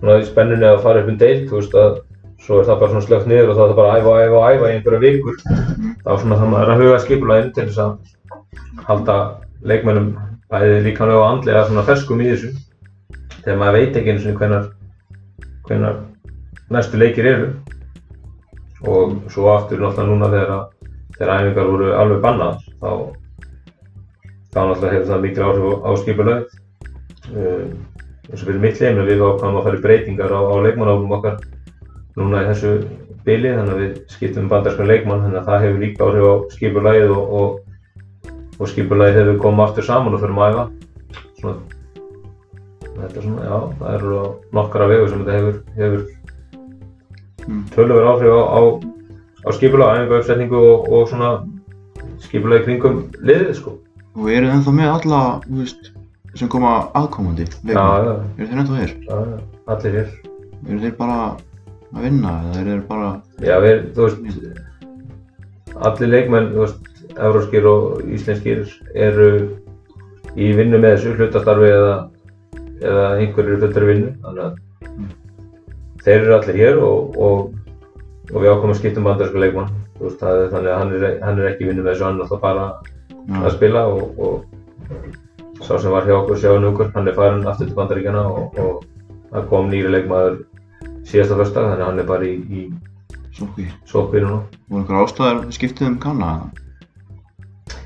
svona 0.00 0.18
í 0.20 0.26
spennunni 0.28 0.68
að 0.68 0.82
fara 0.84 1.00
upp 1.00 1.12
um 1.12 1.20
deild, 1.20 1.46
þú 1.48 1.60
veist 1.60 1.78
að 1.80 2.02
svo 2.44 2.58
er 2.60 2.66
það 2.68 2.78
bara 2.80 2.92
svona 2.92 3.06
slögt 3.06 3.28
niður 3.30 3.50
og 3.52 3.56
það 3.58 3.70
er 3.72 3.78
bara 3.78 3.92
að 3.94 3.98
æfa 4.00 4.10
og 4.12 4.20
æfa 4.24 4.36
og 4.38 4.46
æfa 4.52 4.68
í 4.70 4.74
einhverja 4.76 5.02
vikur. 5.04 5.36
Það 5.44 6.10
var 6.10 6.20
svona 6.22 6.38
það 6.40 6.50
maður 6.52 6.64
er 6.68 6.72
að 6.74 6.82
huga 6.84 6.98
skipulaginn 7.04 7.52
til 7.56 7.66
þess 7.70 7.82
að 7.84 8.84
halda 8.88 9.16
leikmennum 9.64 10.10
bæði 10.52 10.80
líkanlega 10.84 11.22
og 11.22 11.28
andlega 11.30 11.62
svona 11.68 11.84
ferskum 11.88 12.20
í 12.20 12.28
þessu. 12.32 12.50
Þegar 13.44 13.60
maður 13.62 13.78
veit 13.78 13.96
ekki 14.00 14.12
eins 14.14 14.26
og 14.28 14.38
hvenar, 14.42 14.66
hvenar 15.68 15.96
næstu 16.76 17.00
leikir 17.00 17.30
eru. 17.32 17.48
Og 18.84 19.16
svo 19.32 19.48
aftur 19.54 19.80
náttúrulega 19.80 20.10
núna 20.10 20.28
þegar, 20.34 20.52
að- 20.52 20.92
þegar 21.16 21.34
æfingar 21.40 21.70
voru 21.72 21.90
alveg 21.96 22.20
bannaðar, 22.20 22.60
þá, 22.84 22.90
þá 24.52 24.60
náttúrulega 24.60 24.94
hefur 24.98 25.10
það 25.14 25.24
mikil 25.24 25.44
áhrif 25.48 25.64
á, 25.80 25.90
skipulagið. 26.04 26.60
Uh, 27.24 27.64
eins 28.28 28.42
og 28.42 28.48
fyrir 28.50 28.60
mitt 28.60 28.80
leim 28.84 28.98
við 29.08 29.22
ákvæmum 29.24 29.56
að 29.60 29.64
fara 29.64 29.78
í 29.78 29.84
breytingar 29.84 30.32
á, 30.36 30.40
á 30.44 30.56
leikmannálum 30.66 31.14
okkar 31.16 31.38
núna 32.16 32.42
í 32.44 32.48
þessu 32.52 32.72
bili 33.24 33.50
þannig 33.56 33.74
að 33.74 33.82
við 33.82 33.92
skiptum 34.14 34.48
bandarskan 34.52 34.90
leikmann 34.90 35.22
þannig 35.24 35.40
að 35.40 35.46
það 35.50 35.62
hefur 35.64 35.84
líka 35.84 36.08
áhrif 36.08 36.24
á 36.28 36.34
skipulagið 36.56 37.14
og, 37.14 37.32
og, 37.40 38.32
og 38.60 38.68
skipulagið 38.72 39.20
hefur 39.22 39.40
komið 39.46 39.64
aftur 39.68 39.88
saman 39.88 40.14
og 40.18 40.22
fyrir 40.24 40.36
mæfa 40.38 40.66
þetta 42.94 43.18
er 43.18 43.24
svona, 43.24 43.46
já, 43.48 43.56
það 43.80 43.96
eru 43.98 44.18
nokkara 44.56 44.86
vegu 44.92 45.08
sem 45.10 45.24
þetta 45.24 45.38
hefur, 45.40 45.62
hefur 45.80 46.04
Mm. 47.44 47.64
töluver 47.74 48.06
áhrif 48.08 48.32
á, 48.32 48.40
á, 48.56 48.60
á 49.44 49.48
skipulag, 49.52 49.98
æfinga 49.98 50.16
uppsetningu 50.22 50.56
og, 50.56 50.86
og 50.88 51.08
svona 51.10 51.32
skipulagi 52.24 52.64
kringum 52.64 53.02
liðið 53.20 53.50
sko. 53.58 53.74
Og 54.16 54.30
eru 54.32 54.48
ennþá 54.48 54.72
með 54.72 54.88
alla, 54.94 55.18
þú 55.44 55.58
veist, 55.58 55.90
sem 56.40 56.48
koma 56.48 56.70
aðkomandi 56.96 57.44
já, 57.44 57.84
Eru 58.38 58.48
þeir 58.48 58.62
ennþá 58.62 58.78
hér? 58.80 58.94
já, 59.04 59.18
allir 59.74 59.98
hér. 59.98 60.08
Eru 60.70 60.78
þeir 60.86 60.96
bara 61.02 61.18
að 61.94 62.06
vinna 62.08 62.32
eða 62.42 62.60
eru 62.60 62.70
þeir 62.70 62.84
bara... 62.88 63.10
Já, 63.44 63.54
við, 63.64 63.82
þú 63.96 64.06
veist, 64.08 64.62
allir 65.88 66.12
leikmenn, 66.12 66.50
þú 66.54 66.62
veist, 66.64 66.90
evróskir 67.14 67.68
og 67.70 68.14
íslenskir 68.16 68.64
eru 68.94 69.28
í 70.34 70.50
vinnu 70.58 70.80
með 70.82 70.96
þessu 70.96 71.14
hlutastarfi 71.18 71.70
eða, 71.70 71.92
eða 72.82 73.04
einhverjir 73.20 73.60
fullari 73.62 73.90
vinnu, 73.92 74.14
þannig 74.24 74.46
að 74.48 76.02
þeir 76.04 76.18
eru 76.18 76.34
allir 76.38 76.60
hér 76.60 76.80
og, 76.84 77.20
og, 77.28 77.44
og 78.32 78.40
við 78.40 78.50
ákomum 78.50 78.74
að 78.74 78.80
skipta 78.80 79.02
um 79.02 79.08
bandarsku 79.08 79.44
leikmann, 79.44 79.70
þú 79.98 80.08
veist, 80.08 80.18
það 80.22 80.40
er 80.40 80.50
þannig 80.56 80.72
að 80.72 80.82
hann 80.82 80.96
er, 80.98 81.06
hann 81.22 81.40
er 81.40 81.52
ekki 81.52 81.66
í 81.66 81.70
vinnu 81.70 81.84
með 81.84 81.92
þessu, 81.92 82.08
hann 82.08 82.18
er 82.18 82.26
alltaf 82.26 82.42
bara 82.42 82.66
að 82.72 82.92
Já, 83.24 83.54
spila 83.54 83.86
og, 83.88 84.18
og 84.20 85.62
sá 85.64 85.78
sem 85.80 85.92
var 85.94 86.04
hjá 86.04 86.18
okkur, 86.18 86.36
Sjáin 86.40 86.66
Ugur, 86.68 86.90
hann 86.92 87.08
er 87.08 87.16
farin 87.16 87.46
aftur 87.48 87.70
til 87.70 87.76
bandaríkjana 87.78 88.24
og, 88.28 88.58
og 88.60 88.82
það 89.30 89.46
kom 89.48 89.70
nýri 89.70 89.92
leikmaður 89.94 90.42
síðasta 91.08 91.38
föstudag, 91.40 91.70
þannig 91.70 91.84
að 91.84 91.88
hann 91.90 92.02
er 92.02 92.10
bara 92.10 92.28
í, 92.28 92.34
í 92.48 92.66
sókví. 93.36 93.68
sókvínu 93.90 94.28
núna. 94.28 94.42
Voru 94.68 94.82
einhver 94.82 95.00
ástæður 95.04 95.40
við 95.44 95.56
skiptið 95.58 95.90
um 95.90 95.96
kanna? 96.02 96.34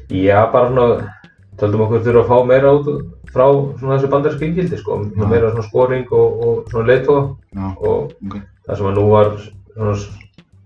Já, 0.09 0.41
bara 0.53 0.71
svona, 0.73 1.15
töldum 1.61 1.87
okkur 1.87 2.05
þurfa 2.07 2.25
að 2.25 2.31
fá 2.31 2.51
meira 2.53 2.75
út 2.79 2.91
frá 3.33 3.45
svona 3.79 3.97
þessu 3.97 4.11
bandarísku 4.13 4.47
inngildi, 4.47 4.79
sko, 4.81 5.01
Já. 5.13 5.27
meira 5.29 5.51
svona 5.53 5.67
skoring 5.67 6.13
og, 6.17 6.39
og 6.45 6.71
svona 6.71 6.89
leiðtóa 6.89 7.25
Já, 7.55 7.67
og 7.77 8.15
ok. 8.25 8.39
það 8.67 8.81
sem 8.81 8.89
að 8.89 8.97
nú 8.97 9.05
var 9.13 9.35
svona 9.75 9.97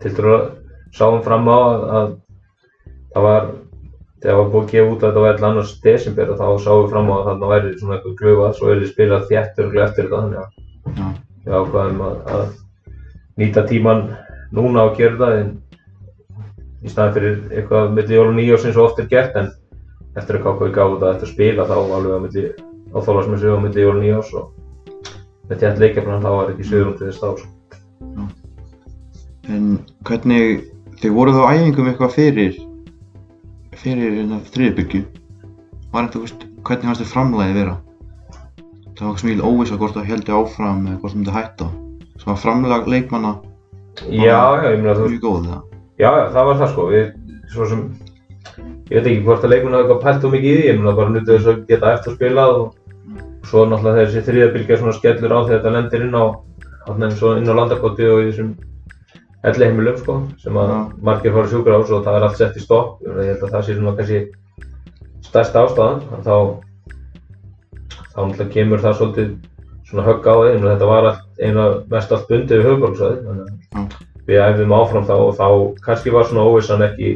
til 0.02 0.12
að 0.30 0.44
sáum 0.92 1.24
fram 1.24 1.50
á 1.50 1.58
að, 1.58 1.82
að 1.98 2.14
það 3.12 3.26
var, 3.26 3.50
þegar 4.22 4.38
var 4.38 4.52
búið 4.52 4.62
að 4.62 4.72
gefa 4.72 4.94
út 4.94 5.02
að 5.02 5.08
þetta 5.08 5.26
væri 5.26 5.40
til 5.40 5.48
annars 5.50 5.74
desember 5.82 6.32
og 6.32 6.40
þá 6.40 6.46
sáum 6.64 6.84
við 6.84 6.94
fram 6.94 7.10
á 7.10 7.14
að 7.16 7.26
þarna 7.30 7.52
væri 7.52 7.74
svona 7.80 7.98
eitthvað 7.98 8.18
glöfa, 8.22 8.54
svo 8.58 8.70
er 8.70 8.82
þið 8.82 8.92
spilað 8.92 9.28
þéttur 9.30 9.70
og 9.70 9.82
eftir 9.86 10.08
þetta, 10.08 10.22
þannig 10.22 10.42
að 10.42 11.20
við 11.46 11.56
ákvaðum 11.58 12.02
að, 12.06 12.16
að 12.36 12.44
nýta 13.40 13.66
tíman 13.68 14.04
núna 14.52 14.86
og 14.88 14.98
gera 14.98 15.18
það 15.20 15.38
en 15.40 15.52
í 16.82 16.90
staðin 16.90 17.14
fyrir 17.16 17.38
eitthvað 17.56 17.94
milli 17.96 18.18
jól 18.18 18.28
og 18.30 18.36
nýjós 18.38 18.66
eins 18.66 18.78
og 18.78 18.90
oft 18.90 19.00
er 19.02 19.08
gert 19.10 19.38
en 19.38 19.52
eftir 20.18 20.38
að 20.38 20.44
KK 20.46 20.72
gáði 20.76 20.98
þetta 20.98 21.12
eftir 21.14 21.28
að 21.28 21.32
spila 21.32 21.68
þá 21.68 21.76
alveg 21.78 22.12
á 22.12 22.24
milli 22.24 22.44
á 22.92 22.98
þólasmessu 23.06 23.54
á 23.54 23.58
milli 23.62 23.86
jól 23.86 23.94
og 23.94 24.02
nýjós 24.02 24.32
og 24.38 24.50
með 25.48 25.62
tjent 25.62 25.80
leikjafnan 25.82 26.24
þá 26.24 26.30
var 26.32 26.52
ekki 26.52 26.68
sögurum 26.68 26.98
til 26.98 27.08
þess 27.08 27.22
þá 27.22 27.28
sko. 27.40 28.26
en 29.52 29.64
hvernig, 30.06 30.62
þið 31.02 31.16
voruð 31.16 31.40
á 31.42 31.50
æfingum 31.52 31.88
eitthvað 31.90 32.14
fyrir, 32.16 32.58
fyrir 33.82 34.20
þriðbyggju. 34.54 35.02
Var 35.92 36.08
þetta, 36.08 36.50
hvernig 36.62 36.88
fannst 36.88 37.02
þið 37.02 37.12
framlæðið 37.12 37.58
vera? 37.60 37.74
Það 38.98 39.08
var 39.08 39.22
smíl 39.22 39.40
óvisa 39.40 39.78
hvort 39.80 39.96
það 39.96 40.10
heldur 40.10 40.42
áfram 40.42 40.84
eða 40.86 40.98
hvort 41.00 41.12
það 41.12 41.20
myndi 41.20 41.38
hætta. 41.38 41.70
Svo 42.20 42.30
var 42.32 42.42
framlag 42.42 42.88
leikmanna 42.90 43.36
Já, 44.00 44.62
já, 44.62 44.70
ég 44.72 44.80
meina 44.80 44.94
mjög 44.96 45.20
góð 45.20 45.46
eða? 45.46 45.58
Já, 46.00 46.08
já, 46.08 46.24
það 46.32 46.46
var 46.48 46.56
það 46.60 46.70
sko, 46.72 46.84
við, 46.90 47.08
svo 47.52 47.66
sem, 47.68 47.82
ég 48.88 48.94
veit 48.96 49.08
ekki 49.10 49.24
hvort 49.26 49.44
að 49.44 49.52
leikmenn 49.52 49.76
hafa 49.76 49.84
eitthvað 49.84 50.04
pælt 50.06 50.24
of 50.26 50.32
mikið 50.32 50.48
í 50.48 50.54
því, 50.56 50.64
ég 50.70 50.78
meina 50.80 50.94
bara 50.96 51.12
nutið 51.12 51.32
þess 51.34 51.50
að 51.52 51.60
geta 51.68 51.92
eftir 51.96 52.16
spilað 52.16 52.60
og 52.62 53.50
svo 53.50 53.64
náttúrulega 53.68 54.06
þessi 54.06 54.24
þriðabylgja 54.28 54.78
svona 54.80 54.96
skellur 54.96 55.34
á 55.36 55.38
þegar 55.44 55.52
þetta 55.58 55.74
lendir 55.76 56.06
inn 56.06 56.16
á, 56.16 56.24
og 56.88 57.02
inn 57.36 57.52
á 57.52 57.58
landakoti 57.60 58.08
og 58.08 58.22
í 58.22 58.26
þessum 58.30 58.52
elli 59.52 59.68
heimilum 59.68 60.00
sko, 60.00 60.18
sem 60.40 60.58
að 60.62 60.72
Já. 60.72 60.80
margir 61.10 61.36
fara 61.36 61.52
sjúkur 61.52 61.76
á 61.76 61.78
og 61.82 61.88
það 61.92 62.16
er 62.16 62.26
allt 62.28 62.40
sett 62.40 62.56
í 62.58 62.64
stopp, 62.64 63.02
ég 63.04 63.32
held 63.34 63.44
að 63.44 63.54
það 63.56 63.66
sé 63.66 63.76
svona 63.76 63.96
kannski 63.98 64.20
stærsta 65.28 65.66
ástæðan, 65.66 66.02
þá, 66.24 66.36
þá 68.12 68.20
náttúrulega 68.20 68.54
kemur 68.54 68.82
það 68.84 68.96
svolítið 69.00 69.28
svona 69.88 70.06
högg 70.06 70.28
á 70.28 70.34
meina 70.38 70.72
þetta 70.72 70.88
var 70.88 71.08
eina 71.42 71.66
mest 71.92 72.12
allt 72.12 72.28
bundið 72.30 72.58
við 72.60 72.66
höfuborgsvæði, 72.68 73.18
að 73.76 73.96
við 74.28 74.42
æfðum 74.46 74.74
áfram 74.76 75.06
þá 75.08 75.14
og 75.18 75.32
þá 75.36 75.48
kannski 75.84 76.14
var 76.14 76.28
svona 76.28 76.46
óvissan 76.48 76.84
ekki 76.86 77.08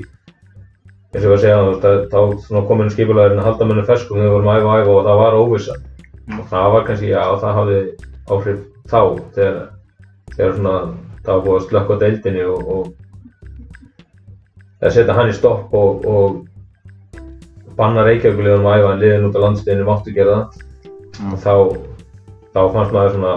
eins 1.15 1.25
og 1.25 1.27
ég 1.27 1.31
var 1.31 1.39
að 1.39 1.45
segja 1.45 1.59
þú 1.61 1.69
veist, 1.71 1.85
að 1.87 1.99
þá 2.13 2.21
svona 2.47 2.67
kom 2.69 2.83
inn 2.83 2.93
skipulegurinn 2.93 3.41
að 3.41 3.49
halda 3.49 3.69
mönnum 3.69 3.89
ferskum 3.89 4.19
þegar 4.19 4.27
við 4.27 4.35
vorum 4.35 4.51
að 4.51 4.59
æfa 4.59 4.69
og 4.69 4.77
æfa 4.81 4.93
og 4.97 5.07
það 5.07 5.21
var 5.23 5.39
óvissan. 5.41 5.81
Já. 6.27 6.35
og 6.41 6.47
það 6.51 6.73
var 6.75 6.83
kannski, 6.87 7.09
já, 7.13 7.23
það 7.41 7.57
hafði 7.61 7.81
áhrif 8.35 8.61
þá 8.91 9.01
þegar, 9.37 9.57
þegar 10.35 10.57
svona 10.57 10.77
það 11.23 11.33
var 11.33 11.45
búið 11.45 11.57
að 11.57 11.67
slökka 11.69 11.95
á 11.95 12.03
deildinni 12.03 12.45
og, 12.51 12.61
og 12.75 12.83
að 14.83 14.95
setja 14.97 15.17
hann 15.17 15.31
í 15.31 15.37
stopp 15.37 15.75
og, 15.75 16.07
og 16.07 16.29
banna 17.79 18.05
Reykjavíkulegunum 18.07 18.67
að 18.71 18.81
æfa 18.81 18.93
en 18.93 19.03
liðin 19.05 19.29
út 19.29 19.39
á 19.39 19.45
landsliðinu 19.45 19.87
máttu 19.87 20.15
gera 20.17 20.35
það 20.35 20.47
og 21.21 21.37
Já, 21.37 21.43
þá, 21.45 21.55
þá 22.55 22.61
fannst 22.75 22.95
maður 22.97 23.15
svona, 23.15 23.35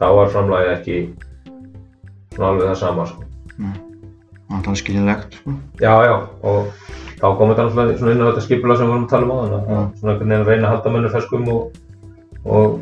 þá 0.00 0.06
var 0.16 0.32
framlagið 0.34 0.72
ekki 0.74 0.98
svona 2.34 2.52
alveg 2.52 2.70
það 2.70 2.78
sama 2.80 3.06
sko. 3.10 3.26
það 4.50 4.70
var 4.70 4.80
skiljilegt, 4.80 5.36
sko. 5.40 5.54
Já, 5.80 5.92
já, 6.06 6.14
og 6.42 6.70
þá 7.20 7.26
kom 7.36 7.52
þetta 7.52 7.66
náttúrulega 7.66 7.98
svona 8.00 8.14
inn 8.14 8.24
á 8.24 8.28
þetta 8.30 8.44
skipulag 8.46 8.80
sem 8.80 8.88
við 8.88 8.94
vorum 8.94 9.04
að 9.04 9.12
tala 9.12 9.26
um 9.26 9.32
á 9.32 9.38
þannig 9.40 9.58
að 9.60 9.84
svona 10.00 10.12
einhvern 10.14 10.30
veginn 10.30 10.40
að 10.40 10.50
reyna 10.50 10.68
að 10.68 10.72
halda 10.74 10.94
mönnum 10.94 11.14
ferskum 11.14 11.50
og, 11.52 11.60
og 12.44 12.78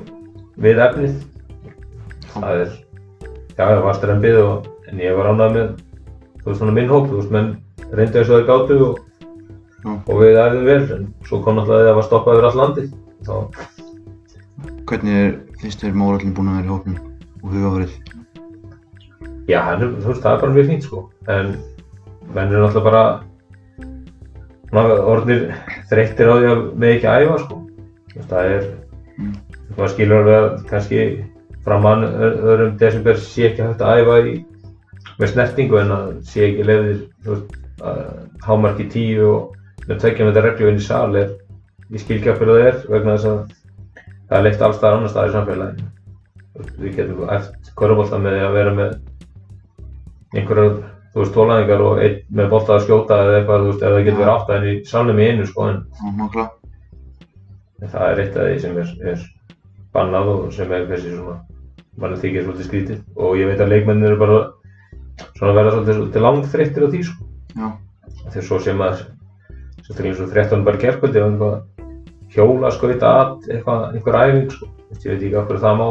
við 0.62 0.82
efnið. 0.84 1.16
Það 2.34 2.62
er, 2.62 2.76
já, 3.56 3.64
það 3.64 3.82
var 3.88 3.98
strempið 3.98 4.40
og, 4.44 4.70
en 4.90 5.02
ég 5.02 5.18
var 5.18 5.30
ánægð 5.32 5.58
með, 5.58 5.68
þú 6.38 6.50
veist, 6.50 6.60
svona 6.62 6.76
minn 6.78 6.92
hóp, 6.92 7.10
þú 7.10 7.18
veist, 7.18 7.34
menn 7.34 7.50
reyndu 7.98 8.20
eins 8.20 8.30
og 8.30 8.36
þeir 8.36 8.48
gátu 8.48 8.78
og, 8.86 9.02
og 9.98 10.14
við 10.22 10.40
æfðum 10.44 10.68
vel, 10.68 10.80
en 10.98 11.10
svo 11.26 11.42
kom 11.42 11.58
náttúrulega 11.58 11.82
þegar 11.82 11.90
það 11.90 11.98
var 11.98 12.08
stoppað 12.08 12.38
yfir 12.38 12.48
allt 12.48 12.60
landið. 12.62 12.88
Þá, 13.26 13.34
Hvernig 14.88 15.16
er 15.20 15.32
finnst 15.60 15.82
þér 15.84 15.96
mórallin 16.00 16.34
búin 16.36 16.48
að 16.48 16.58
vera 16.58 16.68
í 16.68 16.72
hópnum 16.72 16.98
og 17.42 17.48
hugafærið? 17.52 17.94
já, 19.48 19.58
hann 19.64 19.82
er, 19.82 19.90
þú 20.02 20.10
veist, 20.10 20.22
það 20.22 20.34
er 20.34 20.40
bara 20.42 20.54
mjög 20.54 20.66
fínt, 20.68 20.84
sko, 20.84 21.02
en 21.32 21.46
menn 22.34 22.52
eru 22.52 22.62
náttúrulega 22.64 22.88
bara, 22.88 23.02
orðnir 25.12 25.40
þreyttir 25.88 26.28
á 26.28 26.34
því 26.36 26.48
að 26.52 26.60
með 26.76 26.94
ekki 26.96 27.08
að 27.08 27.24
æfa, 27.24 27.38
sko. 27.44 27.60
Það 28.28 28.52
er, 28.56 28.68
Mm. 29.18 29.32
maður 29.74 29.90
skilur 29.90 30.20
alveg 30.20 30.36
að 30.38 30.66
kannski 30.70 30.98
framan 31.64 32.04
öðrum 32.06 32.76
desember 32.78 33.16
sé 33.18 33.48
ekki 33.48 33.64
hægt 33.66 33.80
að 33.82 34.02
æfa 34.04 34.18
í, 34.30 34.34
með 35.18 35.32
snertingu 35.32 35.80
en 35.80 35.90
að 35.90 36.12
sé 36.22 36.44
ekki 36.46 36.66
lefðir 36.68 37.00
þú 37.24 37.32
veist, 37.32 37.56
að 37.82 37.98
hámarki 38.46 38.86
tíu 38.92 39.24
og 39.26 39.56
með 39.88 39.98
tveikja 40.04 40.24
með 40.28 40.30
þetta 40.36 40.44
reglu 40.46 40.68
inn 40.70 40.78
í 40.78 40.86
sal 40.86 41.16
er 41.18 41.32
ég 41.90 42.04
skil 42.04 42.18
ekki 42.20 42.30
af 42.30 42.38
hverju 42.38 42.54
það 42.54 42.68
er 42.68 42.78
vegna 42.92 43.16
þess 43.16 43.30
að 43.32 43.40
það 44.28 44.38
er 44.38 44.44
leitt 44.46 44.62
alls 44.62 44.76
staðar 44.78 44.98
annars 44.98 45.14
staðar 45.14 45.30
í 45.30 45.36
samfélaginu 45.36 45.88
við 46.78 46.96
getum 46.98 47.24
eftir 47.32 47.74
körubólta 47.78 48.20
með 48.20 48.36
því 48.36 48.44
að 48.46 48.56
vera 48.58 48.76
með 48.78 48.94
einhverjar 50.36 50.78
þú 51.12 51.22
veist 51.22 51.34
tólæðingar 51.34 51.84
og 51.84 52.00
einn 52.04 52.18
með 52.38 52.50
bolta 52.52 52.76
að 52.76 52.84
skjóta 52.86 53.18
eða 53.24 53.36
eitthvað 53.38 53.64
þú 53.64 53.70
veist 53.72 53.82
ef 53.82 53.94
það 53.94 54.06
getur 54.08 54.22
verið 54.22 54.32
átta 54.34 54.56
en 54.58 54.66
í 54.68 54.74
salnum 54.88 55.20
í 55.22 55.28
einu 55.28 55.46
sko 55.48 55.68
en 55.68 55.78
Já, 55.98 56.10
nokkla. 56.18 56.46
En 57.78 57.92
það 57.94 58.12
er 58.12 58.22
eitt 58.24 58.36
af 58.36 58.48
því 58.48 58.58
sem 58.64 58.78
er, 58.82 58.92
er 59.12 59.24
bannað 59.94 60.30
og 60.34 60.52
sem 60.54 60.74
er 60.74 60.86
þessi 60.90 61.14
svona 61.14 61.36
mann 61.98 62.18
þykir 62.18 62.44
svolítið 62.44 62.68
skrítið 62.68 63.00
og 63.16 63.38
ég 63.38 63.50
veit 63.50 63.62
að 63.62 63.72
leikmennir 63.72 64.12
eru 64.12 64.20
bara 64.20 64.38
svona 65.38 65.54
verða 65.56 65.74
svolítið, 65.76 65.98
svolítið 65.98 66.26
langt 66.26 66.50
þreyttir 66.52 66.86
á 66.86 66.88
því 66.92 67.02
sko. 67.08 67.28
Já, 67.58 67.68
Þegar 68.28 68.46
svo 68.50 68.58
sem 68.62 68.78
maður 68.78 69.04
sérstaklega 69.86 70.12
eins 70.12 70.22
og 70.22 70.32
13 70.34 70.66
bara 70.66 70.82
einhvað 70.92 71.77
hjóla 72.34 72.70
skauta 72.74 73.12
að 73.22 73.50
einhver 73.54 74.18
æfing 74.22 74.50
sko. 74.54 74.70
Ég 74.88 75.04
veit 75.04 75.22
ekki 75.22 75.34
hverju 75.34 75.60
það 75.62 75.78
má. 75.80 75.88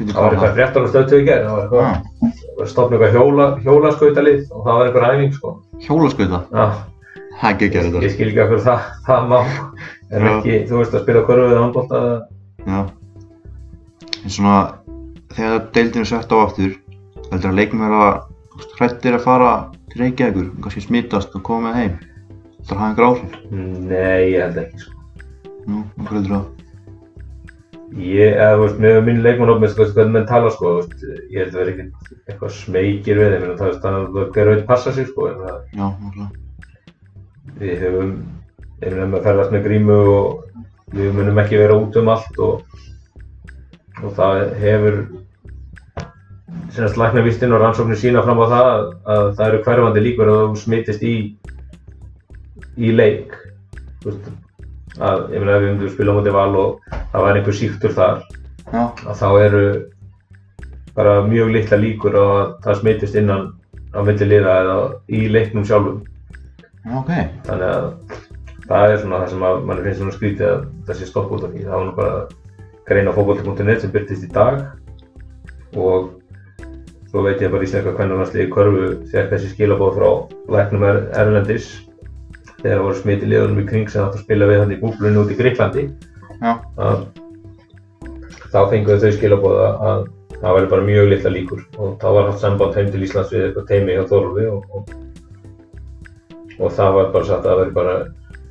Það 0.00 0.16
var 0.16 0.34
eitthvað 0.34 0.54
13 0.56 0.86
stöðtöð 0.90 1.18
í 1.20 1.24
gerð, 1.26 1.46
það 1.46 1.56
var 1.56 1.64
eitthvað, 1.64 2.36
var 2.58 2.68
stofn 2.70 2.94
eitthvað 2.96 3.16
hjóla, 3.18 3.48
hjóla 3.64 3.90
skauta 3.96 4.24
lið 4.24 4.46
og 4.48 4.62
það 4.64 4.78
var 4.78 4.86
einhver 4.88 5.06
æfing 5.10 5.34
sko. 5.36 5.52
hjólaskauta. 5.84 6.40
Já, 6.54 6.64
Það 7.40 7.50
er 7.50 7.58
geggjær 7.60 7.86
ég 8.04 8.12
skil 8.12 8.26
ekki 8.28 8.40
hverju 8.40 8.62
það, 8.64 8.88
það 9.06 9.28
má. 9.30 9.38
En 10.10 10.24
Já. 10.26 10.30
ekki, 10.30 10.56
þú 10.68 10.80
veist, 10.80 10.94
að 10.96 11.04
spila 11.04 11.22
körfu 11.28 11.44
eða 11.46 11.60
handbólta 11.62 12.00
Já. 12.66 12.80
En 14.20 14.34
svona, 14.34 14.56
þegar 15.36 15.62
deildin 15.76 16.04
er 16.04 16.10
sett 16.10 16.34
á 16.34 16.36
aftur, 16.40 16.74
heldur 17.30 17.52
að 17.52 17.60
leikmenn 17.60 17.86
vera 17.86 18.10
hrættir 18.76 19.16
að 19.16 19.24
fara 19.24 19.52
til 19.92 20.02
Reykjavíkur, 20.02 20.50
kannski 20.60 20.82
smitast 20.84 21.36
og 21.38 21.44
koma 21.46 21.72
heim. 21.76 21.96
Það 22.70 22.78
hafa 22.78 22.88
einhver 22.88 23.06
áhrif? 23.10 23.36
Nei, 23.90 24.30
ég 24.30 24.42
held 24.44 24.58
ekki 24.62 24.82
sko. 24.84 24.96
Nú, 25.66 25.80
okkur 26.00 26.16
heldur 26.16 26.34
það? 26.36 26.48
Ég, 28.00 28.36
eða 28.38 28.50
þú 28.54 28.60
veist, 28.62 28.76
með 28.84 28.98
minn 29.08 29.22
leikmannhóp, 29.24 29.58
með 29.64 29.72
sko, 29.72 29.86
hvernig 29.96 30.14
menn 30.14 30.28
tala 30.30 30.52
sko, 30.54 30.70
þú 30.70 30.82
veist, 30.84 31.00
ég 31.34 31.40
held 31.42 31.56
að 31.56 31.60
vera 31.60 31.72
ekkert 31.74 32.28
eitthvað 32.30 32.52
smekir 32.54 33.18
við 33.18 33.32
þeim, 33.34 33.46
en 33.48 33.56
það 33.58 33.70
veist, 33.72 33.80
þannig 33.82 34.20
að 34.22 34.28
hver 34.36 34.50
veit 34.52 34.62
passa 34.68 34.92
sig 34.94 35.08
sko, 35.10 35.26
en 35.32 35.40
það, 35.42 35.56
Já, 35.74 35.86
okkur. 35.88 36.28
við 37.58 37.82
höfum, 37.84 38.12
ég 38.84 38.94
meina, 38.94 39.08
með 39.16 39.26
ferðast 39.26 39.56
með 39.56 39.66
grímu 39.66 39.98
og 40.14 40.60
við 40.94 41.10
munum 41.18 41.42
ekki 41.42 41.58
vera 41.60 41.78
út 41.82 41.98
um 41.98 42.12
allt 42.14 42.40
og, 42.46 42.62
og 44.04 44.14
það 44.20 44.44
hefur, 44.62 45.00
senast 46.70 46.98
læknavistinn 47.02 47.52
og 47.56 47.64
rannsóknir 47.64 47.98
sína 47.98 48.22
fram 48.22 48.38
á 48.38 48.46
það 48.54 48.68
að, 48.70 48.86
að 49.16 49.28
það 49.34 49.48
eru 49.50 49.62
hverfandi 49.66 50.04
líkur 50.06 50.30
að 50.30 50.40
þú 50.44 50.62
smitist 50.62 51.02
í, 51.02 51.14
í 52.80 52.92
leik, 52.94 53.34
veist, 54.04 54.28
að, 54.98 55.30
ef 55.34 55.46
við 55.46 55.66
myndum 55.68 55.94
spila 55.94 56.16
móti 56.16 56.34
val 56.34 56.50
og 56.58 56.92
það 57.12 57.26
væri 57.26 57.42
einhver 57.42 57.58
síktur 57.60 57.96
þar, 57.96 58.22
Já, 58.70 58.82
að 58.86 59.16
þá 59.18 59.28
eru 59.42 59.64
bara 60.94 61.14
mjög 61.26 61.52
litla 61.54 61.78
líkur 61.80 62.16
að 62.18 62.40
það 62.64 62.80
smitist 62.80 63.16
innan 63.18 63.48
á 63.94 63.98
milli 64.06 64.28
liða 64.30 64.56
eða 64.62 64.76
í 65.10 65.22
leiknum 65.32 65.66
sjálfum. 65.66 66.02
já, 66.84 66.92
ok. 67.00 67.10
Þannig 67.48 67.66
að 67.70 67.88
það 68.68 68.92
er 68.92 69.00
svona 69.02 69.20
það 69.22 69.32
sem 69.32 69.44
að 69.48 69.64
mann 69.66 69.82
finnst 69.84 70.00
svona 70.02 70.14
skrítið 70.14 70.46
að 70.50 70.62
það 70.86 71.00
sé 71.00 71.08
stopp 71.10 71.32
út 71.34 71.44
af 71.46 71.54
því. 71.54 71.64
Það 71.66 71.76
var 71.76 71.88
nú 71.88 71.96
bara 71.96 72.14
grein 72.86 73.10
á 73.10 73.16
fókbalti.net 73.16 73.82
sem 73.82 73.94
byrtist 73.94 74.26
í 74.26 74.30
dag 74.34 74.62
og 75.78 76.10
svo 77.10 77.24
veit 77.26 77.42
ég 77.42 77.50
bara 77.50 77.66
íslenska 77.66 77.94
hvernig 77.96 78.20
hann 78.20 78.30
sliði 78.30 78.50
körfu 78.54 78.86
þegar 79.10 79.30
þessi 79.32 79.52
skilabóð 79.54 79.98
frá 79.98 80.10
læknum 80.56 80.86
er 80.86 81.00
Erlendis 81.18 81.70
þegar 82.60 82.76
það 82.76 82.86
voru 82.86 83.00
smit 83.00 83.24
í 83.24 83.30
liðunum 83.32 83.60
í 83.62 83.66
kring 83.68 83.90
sem 83.90 84.04
átt 84.04 84.16
að 84.18 84.24
spila 84.24 84.48
við 84.50 84.62
hann 84.62 84.74
í 84.74 84.80
búblunni 84.80 85.20
út 85.20 85.32
í 85.32 85.38
að 86.80 87.04
þá 88.50 88.60
fenguðu 88.70 89.02
þau 89.04 89.16
skilabóða 89.18 89.68
að 89.90 90.06
það 90.40 90.56
væri 90.56 90.70
bara 90.72 90.86
mjög 90.88 91.10
litla 91.10 91.32
líkur. 91.34 91.60
Og 91.76 91.98
þá 92.00 92.08
var 92.16 92.30
haft 92.30 92.42
samband 92.42 92.78
heim 92.78 92.88
til 92.90 93.04
Íslands 93.04 93.34
við 93.34 93.44
eitthvað 93.46 93.68
teimi 93.68 93.96
hjá 93.98 94.06
Þorfi 94.10 94.46
og, 94.50 94.64
og, 94.74 94.94
og 96.58 96.74
það 96.78 96.96
var 96.96 97.12
bara 97.14 97.28
sagt 97.28 97.44
að 97.44 97.50
það 97.50 97.60
væri 97.60 97.76
bara 97.76 97.94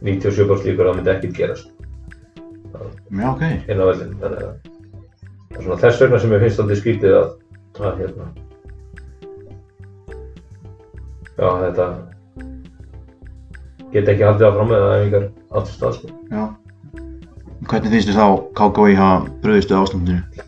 97% 0.05 0.69
líkur 0.69 0.85
að 0.85 0.91
það 0.91 0.99
myndi 0.99 1.13
ekkert 1.15 1.39
gerast. 1.41 1.75
Já, 3.09 3.25
ok. 3.33 3.41
inn 3.67 3.81
á 3.81 3.85
vellin 3.89 4.17
þannig 4.21 4.43
að 4.45 4.51
það 5.49 5.57
er 5.57 5.63
svona 5.65 5.81
þess 5.81 6.01
vegna 6.03 6.19
sem 6.21 6.33
ég 6.35 6.43
finnst 6.43 6.61
alltaf 6.61 6.79
skrítið 6.79 7.15
að, 7.17 7.31
að 7.79 8.01
hérna 8.03 8.27
já 11.39 11.47
þetta 11.63 11.87
get 13.93 14.07
ekki 14.13 14.25
haldið 14.27 14.47
áfram 14.49 14.69
með 14.71 14.83
það 14.85 14.95
ef 14.95 15.03
einhver 15.05 15.25
átt 15.59 15.71
stað 15.73 15.95
sko. 15.97 16.11
Já. 16.31 16.43
Hvernig 17.69 17.91
finnst 17.93 18.09
þér 18.09 18.19
þá 18.19 18.27
KKI 18.59 18.95
hafa 18.99 19.33
bröðist 19.43 19.71
við 19.73 19.79
ástandinu? 19.81 20.45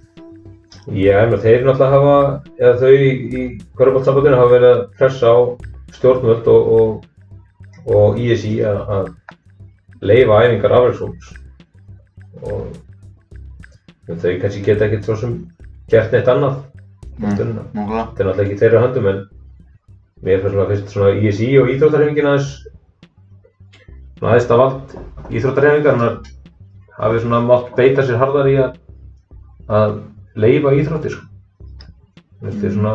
Já, 0.91 1.15
en 1.21 1.35
þeir 1.43 1.65
náttúrulega 1.67 1.91
hafa, 1.93 2.15
eða 2.57 2.73
þau 2.81 2.91
í, 2.91 3.09
í 3.41 3.41
Körbáltsambandinu 3.77 4.39
hafa 4.39 4.53
verið 4.55 4.71
að 4.71 4.83
pressa 4.97 5.29
á 5.29 5.37
stjórnvöld 5.97 6.47
og, 6.51 6.71
og, 6.77 7.03
og 7.95 8.17
ISI 8.21 8.55
að, 8.65 9.11
leifa 10.01 10.39
æfingar 10.47 10.73
afræðsfólks 10.79 11.27
og 12.41 14.09
en 14.09 14.17
þau 14.23 14.31
kannski 14.41 14.63
geta 14.65 14.87
ekkert 14.87 15.05
svo 15.05 15.15
sem 15.21 15.35
gert 15.93 16.11
neitt 16.15 16.29
annað 16.33 16.59
Mm, 17.21 17.27
að- 17.37 17.41
Nákvæmlega. 17.75 18.03
þetta 18.15 18.23
er 18.23 18.25
náttúrulega 18.25 18.43
ekki 18.47 18.59
þeirra 18.61 18.79
höndum 18.81 19.07
en 19.11 19.17
mér 20.25 20.39
finnst 20.41 20.93
svona 20.95 21.11
ISI 21.29 21.49
og 21.59 21.67
íþróttarhefingin 21.69 22.25
aðeins 22.31 22.47
svona 24.21 24.35
aðeins 24.35 24.51
að 24.53 24.61
vald 24.61 24.91
íþróttarhefingarnar 25.33 26.17
hafi 27.01 27.21
svona 27.23 27.39
mátt 27.41 27.71
beita 27.73 28.05
sér 28.05 28.21
harðar 28.21 28.49
í 28.51 28.59
að 28.61 28.75
að 29.71 29.97
leifa 30.35 30.73
íþróttir 30.77 31.15
sko. 31.15 31.25
Þetta 32.41 32.67
er 32.67 32.75
svona 32.75 32.93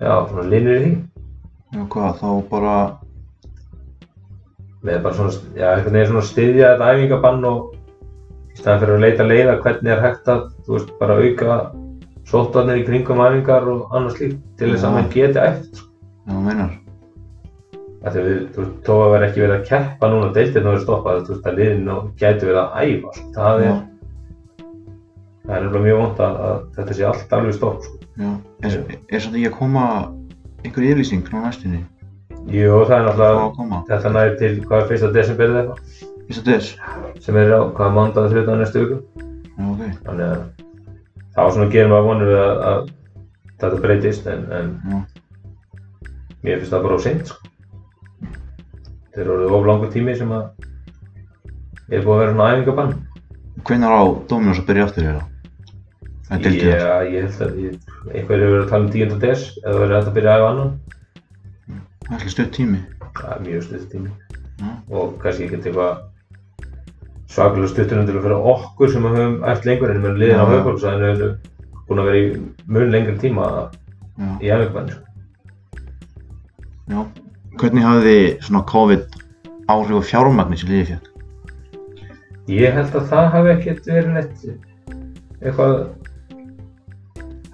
já, 0.00 0.12
svona 0.30 0.46
linur 0.48 0.76
í 0.76 0.80
því 0.84 0.92
Já, 1.70 1.84
hvað, 1.92 2.16
þá 2.18 2.30
bara, 2.50 2.74
með 4.82 5.02
bara 5.04 5.14
svona, 5.14 5.34
já, 5.54 5.66
einhvern 5.70 5.94
veginn 5.94 6.10
svona 6.10 6.26
styðja 6.26 6.72
þetta 6.72 6.88
æfingabann 6.96 7.46
og 7.46 7.76
í 8.50 8.58
staðan 8.58 8.82
fyrir 8.82 8.96
að 8.96 9.04
leita 9.04 9.28
leiða 9.28 9.56
hvernig 9.62 9.94
er 9.94 10.02
hægt 10.02 10.32
að, 10.34 10.44
þú 10.66 10.76
veist, 10.76 10.92
bara 10.98 11.20
auka 11.20 11.60
sótvarnir 12.30 12.82
í 12.82 12.86
kringum 12.88 13.22
æfingar 13.22 13.70
og 13.70 13.94
annað 13.94 14.16
slíkt 14.16 14.44
til 14.58 14.72
þess 14.72 14.88
að 14.88 14.96
mann 14.96 15.12
geti 15.14 15.44
æft 15.44 15.78
sko. 15.78 15.90
já, 16.26 16.32
þú 16.34 16.46
meinar. 16.48 16.78
Þú 18.00 18.24
veist, 18.24 18.74
þó 18.86 18.92
að 18.96 19.12
vera 19.14 19.28
ekki 19.28 19.42
verið 19.44 19.56
að 19.58 19.66
keppa 19.68 20.08
núna 20.10 20.32
deildin 20.36 20.66
og 20.66 20.72
verið 20.72 20.84
stoppað, 20.86 21.22
þú 21.26 21.34
veist, 21.34 21.48
að 21.50 21.58
liðin 21.60 21.90
gæti 22.20 22.48
verið 22.48 22.60
að 22.62 22.76
æfa, 22.80 23.14
sko. 23.16 23.26
það 23.36 23.64
er, 23.66 23.80
það 25.44 25.56
er 25.56 25.64
nefnilega 25.66 25.86
mjög 25.86 26.00
vond 26.00 26.22
að, 26.26 26.38
að 26.48 26.62
þetta 26.78 26.96
sé 26.96 27.08
allt 27.10 27.34
alveg 27.38 27.56
stopp, 27.58 27.84
sko. 27.84 27.98
já. 28.16 28.30
Er, 28.64 29.20
samt 29.20 29.34
ekki 29.36 29.50
að 29.50 29.58
koma 29.58 29.84
einhver 30.64 30.86
yfirlýsing 30.88 31.28
á 31.28 31.38
næstunni? 31.44 31.82
Jú, 32.48 32.72
það 32.88 32.94
er 32.96 33.04
Það 33.04 33.04
náttúrulega, 33.10 33.76
að 33.76 33.90
þetta 33.90 34.14
næri 34.16 34.38
til, 34.40 34.52
hvað 34.64 34.80
er 34.80 34.88
fyrsta 34.90 35.12
desember 35.16 35.52
eða 35.52 35.60
eitthvað, 35.60 36.08
Fyrst 36.30 36.46
að 36.46 36.52
þess? 36.54 36.68
sem 37.24 37.36
er 37.36 37.52
á, 37.52 37.60
hvað 37.74 37.86
er 37.88 37.94
mándag 37.96 38.28
þrjóðan 38.30 38.60
næstu 38.62 38.82
viku. 38.84 38.98
Já, 39.50 39.64
ok. 39.66 39.80
Þannig 40.06 40.26
að 40.26 40.42
þá 41.34 41.40
svona 41.50 41.70
gerum 41.74 41.94
að 41.96 42.06
vonum 42.06 42.28
við 42.30 42.38
að, 42.40 42.60
að 42.70 42.90
þetta 43.60 43.80
breytist, 43.84 44.28
en, 44.30 44.44
en 44.54 44.68
mér 46.40 46.60
finnst 46.60 46.72
það 46.72 46.86
bara 46.86 46.96
á 46.96 47.04
seint, 47.04 47.32
sko. 47.32 47.50
Þeir 49.10 49.24
eru 49.24 49.34
orðið 49.36 49.54
of 49.58 49.66
langur 49.66 49.90
tími 49.94 50.14
sem 50.18 50.30
að 50.34 50.44
er 51.90 52.04
búið 52.04 52.14
að 52.14 52.20
vera 52.20 52.34
svona 52.34 52.50
æfingabann. 52.54 52.92
Hvenær 53.66 53.94
á 53.98 54.02
Dominos 54.30 54.60
að 54.62 54.68
byrja 54.70 54.86
aftur 54.86 55.06
hérna? 55.08 55.24
Það 56.28 56.36
er 56.36 56.44
dildið 56.44 56.70
Já, 56.70 56.92
ég 57.10 57.24
held 57.26 57.40
að 57.46 57.56
ég, 57.64 57.78
einhver 58.14 58.42
hefur 58.44 58.52
verið 58.54 58.60
að 58.62 58.70
tala 58.70 58.84
um 58.84 58.92
10. 58.94 59.16
des 59.24 59.42
eða 59.64 59.80
verið 59.82 59.96
að 59.98 60.12
byrja 60.18 60.34
að 60.34 60.40
æfa 60.40 60.50
annan. 60.50 60.70
Það 61.66 62.12
er 62.12 62.14
alltaf 62.16 62.34
stutt 62.36 62.52
tími. 62.54 62.80
Það 63.18 63.32
er 63.34 63.42
mjög 63.48 63.66
stutt 63.66 63.88
tími 63.90 64.12
Já. 64.60 64.70
og 64.94 65.18
kannski 65.22 65.46
ekki 65.48 65.58
eitthvað 65.58 65.92
svakalega 67.30 67.70
stuttur 67.72 68.00
undir 68.02 68.20
fyrir 68.20 68.48
okkur 68.54 68.92
sem 68.92 69.06
höfum 69.06 69.36
æft 69.50 69.66
lengur 69.66 69.90
en 69.90 70.02
með 70.04 70.20
liðin 70.22 70.42
á 70.42 70.46
Já. 70.46 70.50
höfbólksæðinu 70.54 71.10
eru 71.10 71.30
búin 71.88 72.02
að 72.02 72.10
vera 72.10 72.22
í 72.22 72.30
mun 72.70 72.94
lengri 72.94 73.16
tíma 73.18 73.48
Já. 73.50 74.30
í 74.38 74.52
æfingabann. 74.54 74.94
Já. 76.90 77.00
Hvernig 77.60 77.84
hafði 77.84 78.18
svona 78.40 78.62
COVID 78.70 79.16
áhrif 79.68 79.98
á 80.00 80.08
fjármagni 80.08 80.56
sem 80.56 80.70
liðið 80.70 80.86
fjöld? 80.90 81.08
Ég 82.48 82.72
held 82.72 82.94
að 82.96 83.10
það 83.10 83.26
hafi 83.34 83.50
ekkert 83.52 83.88
verið 83.90 84.14
neitt 84.14 84.46
eitthvað 85.44 85.74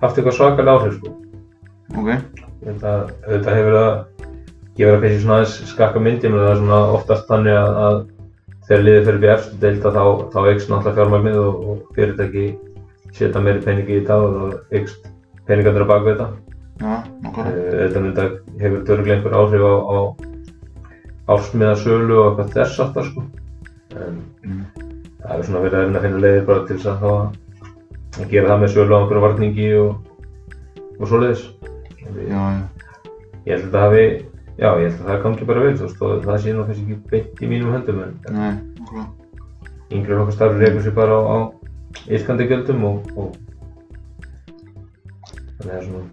haft 0.05 0.21
eitthvað 0.21 0.37
svakalega 0.37 0.77
áhrif 0.77 0.95
sko. 1.01 1.15
Ok. 1.97 2.13
Ég 2.13 2.69
held 2.71 2.87
að 2.87 3.03
auðvitað 3.27 3.59
hefur 3.59 3.79
það 3.81 3.91
gefur 4.77 4.95
það 4.95 5.03
kannski 5.03 5.25
svona 5.25 5.41
aðeins 5.41 5.59
skakka 5.73 6.05
myndi 6.07 6.31
menn 6.31 6.45
það 6.45 6.53
er 6.53 6.63
svona 6.63 6.81
oftast 7.01 7.29
þannig 7.33 7.59
að, 7.59 7.83
að 7.89 8.01
þegar 8.69 8.87
liðið 8.87 9.07
fyrir 9.09 9.23
við 9.25 9.35
efstu 9.35 9.61
deilda 9.67 9.95
þá, 9.97 10.05
þá 10.33 10.41
eikst 10.53 10.71
náttúrulega 10.71 10.99
fjármagnið 11.01 11.41
og, 11.43 11.63
og 11.67 11.95
fyrirtæki 11.99 12.47
setja 13.17 13.43
meiri 13.43 13.67
peningi 13.67 13.97
í 13.97 14.01
þetta 14.05 14.23
og 14.23 14.37
þá 14.37 14.77
eikst 14.79 15.11
peningarnir 15.51 15.87
á 15.87 15.91
bak 15.91 16.07
við 16.07 16.23
þetta. 16.81 17.47
Eh, 17.47 17.89
Þetta 17.95 18.25
hefur 18.61 18.85
dörglega 18.89 19.17
einhver 19.17 19.37
áhrif 19.41 19.63
á, 19.65 19.75
á 19.87 19.99
ársmiðasölu 21.35 22.17
og 22.21 22.27
eitthvað 22.41 22.53
þess 22.55 22.81
aftar 22.85 23.05
sko. 23.11 23.25
En 23.97 24.21
Mm. 24.47 24.65
það 25.23 25.39
er 25.39 25.43
svona 25.43 25.63
verið 25.65 25.75
að 25.75 25.83
reyna 25.87 25.99
að 25.99 26.03
finna 26.07 26.21
leiðir 26.23 26.45
bara 26.47 26.67
til 26.67 26.77
þess 26.77 26.87
að, 26.87 26.99
þá 27.01 28.21
að 28.21 28.31
gera 28.31 28.49
það 28.53 28.61
með 28.63 28.73
sölu 28.75 28.95
á 28.95 28.99
einhverju 29.01 29.23
varningi 29.25 29.69
og, 29.81 29.91
og 31.01 31.09
svoleiðis. 31.11 31.43
Já, 32.07 32.41
já. 32.55 32.63
Ég 33.47 33.53
held 33.57 33.65
að 33.67 33.73
það 33.73 33.85
hafi, 33.87 34.05
já 34.59 34.69
ég 34.77 34.87
held 34.87 35.01
að 35.01 35.09
það 35.11 35.23
gangi 35.25 35.45
bara 35.51 35.61
vel 35.65 35.75
þú 35.77 35.83
veist 35.87 36.03
og 36.03 36.25
það 36.27 36.39
sé 36.45 36.53
nú 36.55 36.65
kannski 36.67 36.85
ekki 36.87 37.11
beint 37.11 37.43
í 37.43 37.49
mínum 37.51 37.73
höndum 37.75 37.99
en 38.05 38.13
Nei, 38.31 38.53
nákvæmlega. 38.79 39.09
yngri 39.91 40.15
okkar 40.21 40.33
starfi 40.37 40.63
reykur 40.63 40.83
sér 40.87 40.95
bara 40.95 41.15
á, 41.19 41.23
á 41.27 41.37
ytkandi 42.07 42.47
gjöldum 42.51 42.85
og, 42.87 42.97
og 43.17 43.29
þannig 45.59 45.61
að 45.61 45.67
það 45.67 45.77
er 45.77 45.85
svona 45.87 46.05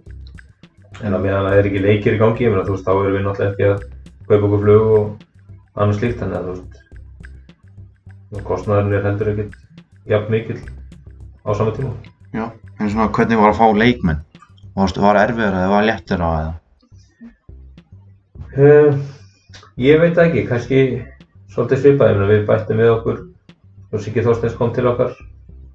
en 1.01 1.15
að 1.17 1.25
meðan 1.25 1.47
það 1.47 1.57
er 1.57 1.69
ekki 1.69 1.83
leikir 1.83 2.15
í 2.15 2.21
gangi, 2.21 2.45
ég 2.45 2.53
meina 2.53 2.65
þú 2.67 2.75
veist 2.75 2.87
þá 2.87 2.93
erum 2.93 3.15
við 3.17 3.25
náttúrulega 3.27 3.51
ekki 3.53 3.69
að 3.71 3.83
kaupa 4.29 4.47
okkur 4.47 4.63
flug 4.63 4.95
og 4.97 5.27
annað 5.73 5.99
slíkt 5.99 6.19
þannig 6.21 6.37
að 6.39 6.47
þú 6.49 6.55
veist 6.57 6.81
og 8.33 8.45
kostnæðurinn 8.47 8.97
er 8.97 9.07
heldur 9.07 9.31
ekkert 9.33 9.57
jafn 10.09 10.33
mikill 10.33 10.61
á 11.45 11.49
sama 11.53 11.73
tíma. 11.75 11.93
Já. 12.33 12.45
En 12.79 12.89
svona 12.89 13.11
hvernig 13.13 13.39
var 13.39 13.53
að 13.53 13.59
fá 13.59 13.67
leikmenn? 13.77 14.23
Varstu, 14.73 15.03
var 15.03 15.19
erfiðara 15.21 15.65
eða 15.65 15.73
var 15.73 15.85
léttara 15.85 16.29
eða? 16.39 16.53
Uh, 18.53 18.97
ég 19.81 20.01
veit 20.01 20.15
það 20.17 20.25
ekki, 20.27 20.47
kannski 20.49 20.79
svolítið 21.53 21.83
svipað, 21.83 22.09
ég 22.13 22.17
meina 22.17 22.31
við 22.31 22.47
bættum 22.49 22.81
við 22.81 22.91
okkur 22.95 23.21
og 23.93 24.01
Siggi 24.01 24.25
Þorsteins 24.25 24.57
kom 24.57 24.73
til 24.73 24.87
okkar 24.89 25.13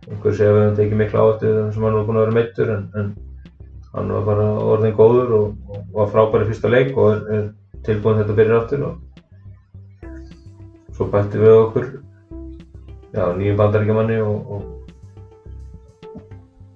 einhver 0.08 0.34
segja 0.34 0.50
að 0.50 0.56
við 0.56 0.64
höfum 0.64 0.76
tekið 0.78 1.00
mikla 1.02 1.24
áhættu 1.24 1.54
sem 1.74 1.86
hann 1.86 1.98
var 1.98 2.06
búinn 2.08 2.18
að 2.18 2.24
vera 2.26 2.36
meittur 2.38 2.72
en, 2.74 2.84
en 2.98 3.10
hann 3.94 4.12
var 4.12 4.24
bara 4.26 4.48
orðin 4.74 4.98
góður 4.98 5.30
og, 5.38 5.46
og 5.70 5.78
var 5.96 6.12
frábær 6.12 6.44
í 6.44 6.48
fyrsta 6.50 6.68
leik 6.72 6.90
og 6.96 7.06
er, 7.12 7.20
er 7.36 7.44
tilbúinn 7.86 8.20
þetta 8.22 8.38
byrjar 8.38 8.60
aftur 8.62 8.80
og 8.88 8.94
svo 10.96 11.04
bætti 11.12 11.36
við 11.40 11.54
okkur 11.56 11.86
já, 13.14 13.24
nýju 13.38 13.56
bandaríkjamanni 13.58 14.18
og, 14.24 14.38
og, 14.52 14.62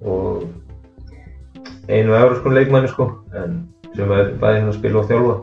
og 0.06 0.26
einu 1.88 2.14
euróskun 2.16 2.54
leikmanni 2.56 2.88
sko, 2.90 3.08
en 3.36 3.56
sem 3.92 4.12
er 4.14 4.34
bæði 4.40 4.58
hérna 4.58 4.72
að 4.72 4.78
spila 4.78 5.00
og 5.00 5.08
þjálfa. 5.10 5.34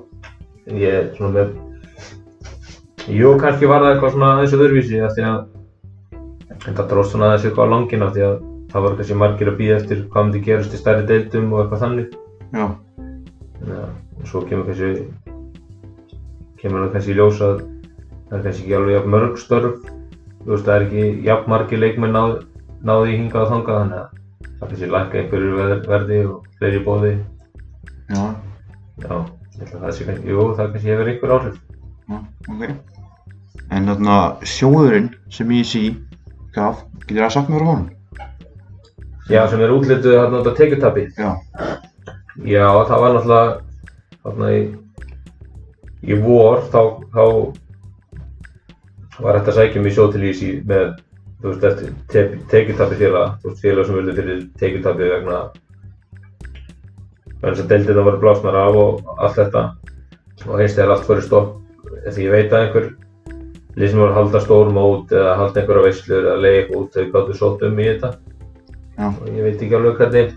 Ég 0.80 0.96
er 1.00 1.08
svona 1.18 1.32
með, 1.36 1.52
jú, 3.14 3.34
kannski 3.42 3.70
var 3.70 3.84
það 3.84 3.94
eitthvað 3.94 4.16
svona 4.16 4.32
aðeins 4.36 4.56
öðruvísi 4.58 5.02
því 5.16 5.26
að 5.30 5.40
þetta 6.66 6.88
dróst 6.92 7.14
svona 7.14 7.30
aðeins 7.30 7.48
eitthvað 7.50 7.70
á 7.70 7.74
langina 7.74 8.12
því 8.16 8.26
að 8.28 8.36
það 8.72 8.86
var 8.86 8.96
kannski 9.00 9.18
margir 9.18 9.52
að 9.52 9.58
býða 9.60 9.78
eftir 9.82 10.04
hvað 10.14 10.26
myndi 10.28 10.44
gerast 10.46 10.76
í 10.76 10.80
stærri 10.82 11.08
deildum 11.10 11.54
og 11.54 11.64
eitthvað 11.64 11.84
þannig. 11.86 12.14
Já, 12.54 12.66
Já, 13.70 13.82
og 14.20 14.28
svo 14.30 14.42
kemur 14.50 14.70
kannski 14.70 15.08
kemur 16.62 16.86
það 16.86 16.94
kannski 16.96 17.12
í 17.14 17.18
ljós 17.18 17.40
að 17.46 17.60
það 18.30 18.38
er 18.38 18.44
kannski 18.46 18.64
ekki 18.66 18.76
alveg 18.78 18.96
jafn 18.98 19.14
mörg 19.16 19.38
störf 19.42 19.76
þú 20.40 20.50
veist 20.54 20.66
það 20.68 20.76
er 20.76 20.86
ekki 20.88 21.04
jafn 21.28 21.52
margir 21.54 21.82
leikmenn 21.84 22.16
náð, 22.16 22.34
náði 22.88 23.14
í 23.14 23.18
hingað 23.20 23.46
og 23.46 23.52
þangað 23.54 23.80
þannig 23.82 24.00
að 24.00 24.08
það 24.60 24.70
kannski 24.70 24.90
lækka 24.96 25.20
einhverju 25.22 25.52
ver- 25.60 25.84
verði 25.92 26.20
og 26.30 26.48
fleiri 26.60 26.82
bóði 26.88 27.12
já, 28.10 28.24
já, 29.04 29.16
ég 29.20 29.60
held 29.60 29.76
að 29.76 29.84
það 29.86 29.96
sé 30.00 30.08
kannski, 30.10 30.32
jú, 30.34 30.48
það 30.60 30.72
kannski 30.74 30.92
hefur 30.94 31.12
einhver 31.14 31.36
áhrif 31.38 31.60
já, 32.10 32.20
ok. 32.56 32.64
En 33.70 33.86
þarna 33.92 34.18
sjóðurinn 34.50 35.10
sem 35.30 35.52
EC 35.60 35.74
gaf, 36.56 36.84
getur 37.06 37.24
það 37.26 37.36
sagt 37.38 37.52
mér 37.54 37.66
á 37.66 37.70
honum? 37.70 37.90
Já, 39.30 39.42
sem 39.50 39.62
er 39.62 39.74
útlituð 39.74 40.18
þarna 40.18 40.44
þetta 40.44 40.56
tekjutabi 40.60 41.04
Já, 41.18 41.30
já, 42.46 42.66
það 42.90 43.04
var 43.04 43.16
náttúrulega 43.16 43.50
þarna 44.24 44.54
í 44.56 44.62
í 46.10 46.18
vor 46.24 46.64
þá, 46.72 46.82
þá 47.14 47.24
var 49.20 49.40
þetta 49.42 49.68
til 50.14 50.24
í 50.24 50.34
sí 50.34 50.52
með 50.66 50.94
þú 51.40 51.54
veist, 51.54 51.64
eftir 51.64 51.92
te 52.12 52.24
tekjutabi 52.52 53.00
félag, 53.00 53.36
þú 53.42 53.52
veist, 53.52 53.64
félag 53.64 53.88
sem 53.88 54.00
vildi 54.00 54.16
fyrir 54.18 54.40
tekjutabi 54.60 55.12
vegna 55.14 55.40
vegna 57.40 57.54
þess 57.54 57.64
að 57.64 57.70
deildina 57.74 58.06
voru 58.08 58.22
blásnar 58.24 58.58
af 58.60 58.80
og 58.80 59.14
allt 59.18 59.38
þetta. 59.38 59.62
Og 60.48 60.58
heist 60.60 60.76
þegar 60.76 60.96
allt 60.96 61.08
fyrir 61.08 61.24
stopp 61.28 61.56
því 62.08 62.26
ég 62.26 62.34
veit 62.34 62.54
að 62.54 62.66
einhver 62.66 62.90
lið 63.80 63.92
sem 63.92 64.02
voru 64.02 64.12
að 64.12 64.18
halda 64.18 64.42
stór 64.44 64.72
mót 64.76 65.14
eða 65.16 65.38
halda 65.40 65.62
einhverja 65.62 65.86
veislur 65.86 66.28
eða 66.34 66.52
eitthvað 66.52 66.82
út 66.82 66.96
þau 66.96 67.10
gáttu 67.16 67.38
sótt 67.38 67.66
um 67.68 67.80
í 67.80 67.88
þetta 67.88 68.12
og 69.08 69.28
ég 69.32 69.44
veit 69.46 69.62
ekki 69.64 69.78
alveg 69.78 70.00
hvernig 70.00 70.34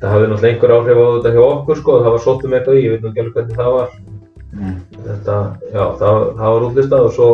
það 0.00 0.12
hafði 0.14 0.30
náttúrulega 0.30 0.52
einhver 0.52 0.74
áhrif 0.76 1.00
á 1.00 1.06
þetta 1.16 1.34
hjá 1.34 1.42
okkur 1.46 1.80
sko, 1.80 1.98
það 2.04 2.14
var 2.16 2.24
sótt 2.24 2.44
um 2.46 2.56
eitthvað 2.56 2.80
í, 2.80 2.84
ég 2.84 2.94
veit 2.94 3.08
ekki 3.10 3.22
alveg 3.24 3.36
hvernig 3.38 3.60
það 3.60 3.76
var. 3.76 3.94
Mm, 4.50 4.76
þetta, 5.06 5.36
já, 5.70 5.84
það, 6.00 6.20
það 6.40 6.54
var 6.54 6.66
útlistað 6.68 7.06
og 7.06 7.14
svo, 7.16 7.28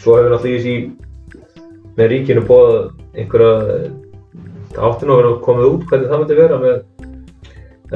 svo 0.00 0.16
hefur 0.16 0.34
náttúrulega 0.34 0.58
í 0.58 0.64
sí 0.64 0.76
með 1.96 2.12
ríkinu 2.12 2.44
bóðað 2.48 2.78
einhverja 3.16 3.52
það 4.76 4.86
átti 4.90 5.08
nú 5.08 5.14
að 5.14 5.20
vera 5.22 5.34
komið 5.46 5.68
út 5.70 5.86
hvernig 5.90 6.10
það 6.10 6.22
myndi 6.22 6.38
vera 6.40 6.60
með 6.60 6.76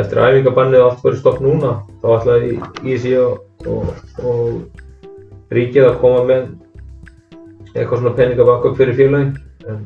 eftir 0.00 0.20
æfingabannið 0.24 0.80
og 0.80 0.88
allt 0.88 1.02
fyrir 1.04 1.20
stopp 1.20 1.40
núna 1.44 1.72
þá 2.00 2.06
ætlaði 2.16 2.52
í 2.86 2.98
sí 3.02 3.14
og, 3.20 3.40
og, 3.68 3.90
og 4.22 5.54
ríkið 5.56 5.88
að 5.88 5.98
koma 6.04 6.22
með 6.28 6.44
eitthvað 7.74 7.98
svona 7.98 8.16
peningabakkup 8.18 8.78
fyrir 8.78 8.98
félagin 8.98 9.34
en 9.68 9.82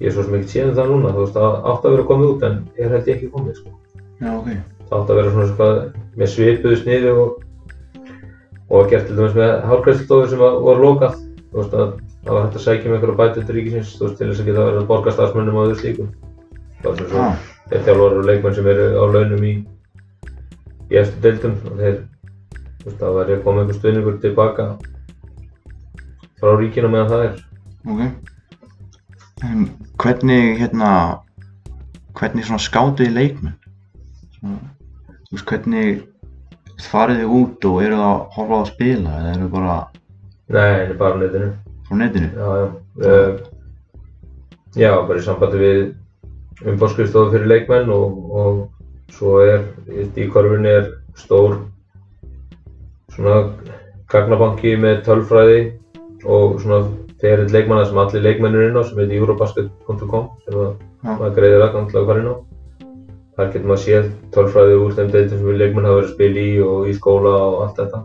ég 0.00 0.08
er 0.08 0.16
svo 0.16 0.24
sem 0.26 0.36
ekki 0.38 0.52
séð 0.54 0.70
um 0.70 0.76
það 0.78 0.92
núna 0.94 1.14
þú 1.14 1.24
veist 1.24 1.38
það 1.38 1.56
átti 1.72 1.88
að 1.88 1.96
vera 1.96 2.08
komið 2.10 2.32
út 2.34 2.44
en 2.48 2.58
er 2.76 2.94
held 2.94 3.08
ég 3.10 3.16
ekki 3.16 3.32
komið 3.34 3.58
sko. 3.60 3.72
Já, 4.20 4.30
ok. 4.36 4.50
það 4.88 4.98
átti 4.98 5.14
að 5.14 5.20
vera 5.20 5.32
svona 5.34 5.46
eitthvað 5.46 5.80
með 6.20 6.32
svipuðu 6.34 6.78
sniði 6.80 7.12
og, 7.14 7.42
og 8.70 8.92
gert 8.92 9.06
til 9.08 9.18
dæmis 9.18 9.36
með 9.36 9.52
hárgræslustofu 9.70 10.30
sem 10.32 10.40
var, 10.40 10.58
var 10.64 10.82
lokað. 10.84 11.20
Þú 11.50 11.60
veist 11.60 11.76
að 11.76 11.94
það 12.24 12.34
var 12.36 12.44
hægt 12.46 12.58
að 12.58 12.66
sækja 12.66 12.90
með 12.90 12.98
einhverja 12.98 13.20
bæti 13.20 13.44
til 13.46 13.56
ríkisins 13.56 13.94
þú 13.96 14.06
veist 14.06 14.18
til 14.20 14.28
þess 14.30 14.42
að 14.42 14.50
geta 14.50 14.66
verið 14.66 14.82
að 14.82 14.90
borga 14.90 15.14
starfsmönnum 15.14 15.56
og 15.56 15.68
öðru 15.68 15.78
slíkum 15.80 16.10
það 16.80 16.90
er 16.90 16.98
svona 16.98 17.10
svo 17.10 17.20
Já, 17.20 17.30
þeir 17.70 17.84
þjálfarar 17.86 18.18
og 18.20 18.28
leikmenn 18.28 18.56
sem 18.56 18.68
eru 18.70 18.86
á 18.96 19.04
launum 19.14 19.46
í 19.46 19.52
í 20.90 20.98
eftir 21.00 21.22
deildum. 21.24 21.56
Og 21.70 21.80
þeir 21.80 21.96
þú 22.80 22.88
veist 22.88 23.00
það 23.02 23.16
verður 23.18 23.36
að 23.36 23.44
koma 23.46 23.62
einhver 23.62 23.78
stuðningur 23.78 24.18
tilbaka 24.22 24.66
frá 26.40 26.52
ríkinu 26.56 26.92
meðan 26.92 27.10
það 27.12 27.24
er. 27.28 27.40
Ok. 27.86 28.29
En 29.46 29.70
hvernig, 30.00 30.58
hérna, 30.60 30.92
hvernig 32.18 32.44
svona 32.44 32.60
skátuði 32.60 33.12
leikmenn? 33.14 33.56
Svona, 34.36 34.58
þú 35.28 35.36
veist, 35.36 35.48
hvernig 35.48 36.02
farið 36.88 37.22
þið 37.22 37.32
út 37.38 37.66
og 37.68 37.80
eru 37.84 37.96
það 38.00 38.10
að 38.10 38.20
horfa 38.36 38.58
á 38.58 38.60
að 38.60 38.70
spila 38.70 39.16
eða 39.20 39.32
eru 39.34 39.48
bara 39.52 39.74
nei, 40.50 40.60
það 40.60 40.84
er 40.84 40.94
bara 41.00 41.16
á 41.16 41.20
netinu 41.20 41.48
frá 41.86 41.98
netinu? 42.00 42.30
Já, 42.36 42.48
já. 42.60 42.68
Uh, 43.00 43.32
já, 44.76 44.92
bara 45.08 45.18
í 45.18 45.26
sambandi 45.26 45.60
við 45.60 45.80
umbóðskrifstofu 46.70 47.34
fyrir 47.34 47.50
leikmenn 47.50 47.92
og, 47.94 48.16
og 48.30 49.12
svo 49.16 49.40
er 49.44 49.66
í 49.90 50.28
korfunni 50.30 50.72
er 50.72 50.90
stór 51.18 51.58
svona 53.14 53.40
gagnabanki 54.10 54.76
með 54.80 55.04
tölfræði 55.08 55.60
og 56.24 56.60
svona 56.62 56.82
ferill 57.20 57.52
leikmanna 57.52 57.88
sem 57.88 57.98
allir 58.00 58.24
leikmenn 58.24 58.56
eru 58.56 58.68
inn 58.70 58.78
á 58.80 58.82
sem 58.84 59.00
heitir 59.00 59.20
eurobasket.com 59.20 60.30
sem 60.46 60.60
að 60.60 60.70
Já. 60.70 61.10
maður 61.10 61.34
greiðir 61.36 61.66
aðgang 61.66 61.90
til 61.90 62.00
að 62.00 62.08
fara 62.10 62.22
inn 62.22 62.30
á. 62.32 62.36
Þar 63.36 63.52
getur 63.52 63.68
maður 63.70 63.82
séð 63.84 64.08
tölfræði 64.34 64.78
úr 64.80 64.96
þeim 64.96 65.12
deildum 65.14 65.42
sem 65.42 65.60
leikmenn 65.60 65.88
hafa 65.88 66.00
verið 66.00 66.08
að 66.08 66.14
spila 66.14 66.40
í 66.44 66.54
og 66.64 66.88
í 66.90 66.96
skóla 66.96 67.34
og 67.44 67.60
allt 67.66 67.78
þetta 67.80 68.02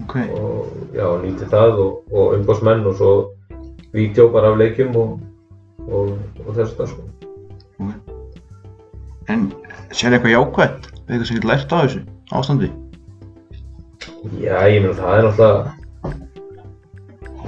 Ok, 0.00 0.14
og 0.32 0.68
já, 0.96 1.04
nýti 1.20 1.46
það 1.50 1.80
og, 1.84 1.96
og 2.14 2.36
umbóðsmenn 2.38 2.86
og 2.88 2.96
svo 2.96 4.28
bara 4.32 4.52
af 4.52 4.58
leikjum 4.60 4.96
og, 4.96 5.18
og, 5.90 6.14
og 6.46 6.54
þess 6.56 6.78
að 6.80 6.92
sko. 6.94 7.02
en 9.28 9.50
sér 9.92 10.16
eitthvað 10.16 10.36
jákvætt? 10.36 10.88
Eitthvað 11.08 11.26
sem 11.28 11.36
getur 11.36 11.50
lært 11.50 11.74
á 11.74 11.78
þessu 11.82 12.00
ástandi? 12.32 12.70
Já, 14.40 14.56
ég 14.70 14.80
meina 14.80 14.96
það 14.96 15.18
er 15.18 15.28
náttúrulega 15.28 15.79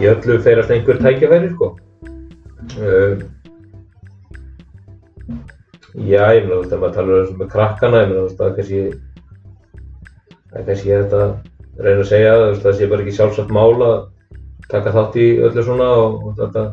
í 0.00 0.08
öllu 0.10 0.38
feirast 0.44 0.72
einhver 0.72 1.00
tækifæri 1.02 1.52
sko. 1.52 1.72
Uh, 2.78 3.24
já, 5.94 6.24
ég 6.36 6.46
meina 6.46 6.62
ef 6.62 6.76
maður 6.76 6.94
talar 6.96 7.26
um 7.26 7.40
með 7.40 7.50
krakkana, 7.52 8.04
ég 8.04 8.12
meina 8.12 8.20
þú 8.20 8.28
veist, 8.28 8.38
það 8.38 8.54
kannski 8.58 8.82
er 10.52 10.66
kannski 10.68 10.94
þetta 10.94 11.20
að 11.26 11.34
reyna 11.82 12.04
að 12.04 12.08
segja 12.12 12.32
það, 12.38 12.56
það 12.64 12.78
sé 12.78 12.88
bara 12.92 13.04
ekki 13.04 13.16
sjálfsagt 13.18 13.52
mál 13.56 13.84
að 13.88 13.98
taka 14.72 14.94
þátt 14.94 15.18
í 15.20 15.28
öllu 15.48 15.66
svona 15.66 15.90
og, 16.00 16.18
og 16.28 16.40
þetta 16.40 16.64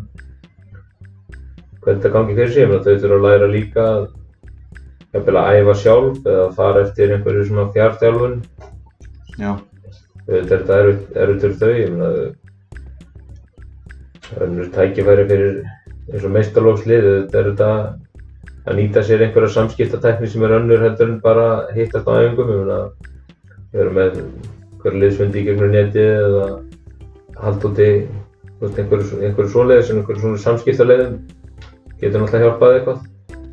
hvernig 1.80 2.02
þetta 2.02 2.14
gangi 2.16 2.38
fyrir 2.38 2.54
sig, 2.54 2.64
ég 2.64 2.72
meina 2.72 2.86
þau 2.86 3.04
þurfa 3.04 3.20
að 3.20 3.26
læra 3.28 3.52
líka 3.54 3.86
að 3.90 4.04
jafnvel 5.14 5.40
að 5.42 5.58
æfa 5.60 5.76
sjálf 5.84 6.20
eða 6.28 6.52
fara 6.60 6.84
eftir 6.86 7.16
einhverju 7.16 7.48
svona 7.48 7.72
fjartjálfun 7.76 8.38
Já, 9.40 9.52
auðvitað 10.28 10.54
er 10.54 10.54
þetta 10.54 10.78
erfitt, 10.84 11.44
fyrir 11.44 11.58
þau, 11.64 11.74
ég 11.74 11.96
meina 11.96 12.12
önnur 14.38 14.70
tækifæri 14.74 15.26
fyrir 15.30 15.60
eins 16.10 16.26
og 16.26 16.34
meistarlókslið, 16.36 17.10
er 17.34 17.52
þetta 17.52 17.70
að 18.70 18.78
nýta 18.78 19.04
sér 19.06 19.24
einhverja 19.26 19.54
samskiptatækni 19.56 20.30
sem 20.30 20.44
er 20.46 20.56
önnur 20.60 20.84
heldur 20.84 21.10
en 21.10 21.20
bara 21.24 21.48
hittast 21.76 22.10
á 22.10 22.14
æfingum, 22.20 22.52
ég 22.54 22.64
meina 22.64 22.80
við 23.74 23.84
erum 23.84 23.98
með 23.98 24.20
einhverja 24.20 25.04
liðsfundi 25.04 25.42
í 25.42 25.46
gegnum 25.48 25.74
netið 25.74 26.10
eða 26.28 26.48
halda 27.40 27.70
úti 27.72 27.90
einhverju, 28.60 29.22
einhverju 29.24 29.52
svoleiðis 29.54 29.92
en 29.92 30.02
einhverju 30.02 30.24
svona 30.24 30.44
samskiptaleiðum. 30.44 31.20
Getur 32.00 32.24
náttúrulega 32.24 32.46
hjálpað 32.46 32.76
eitthvað 32.78 33.00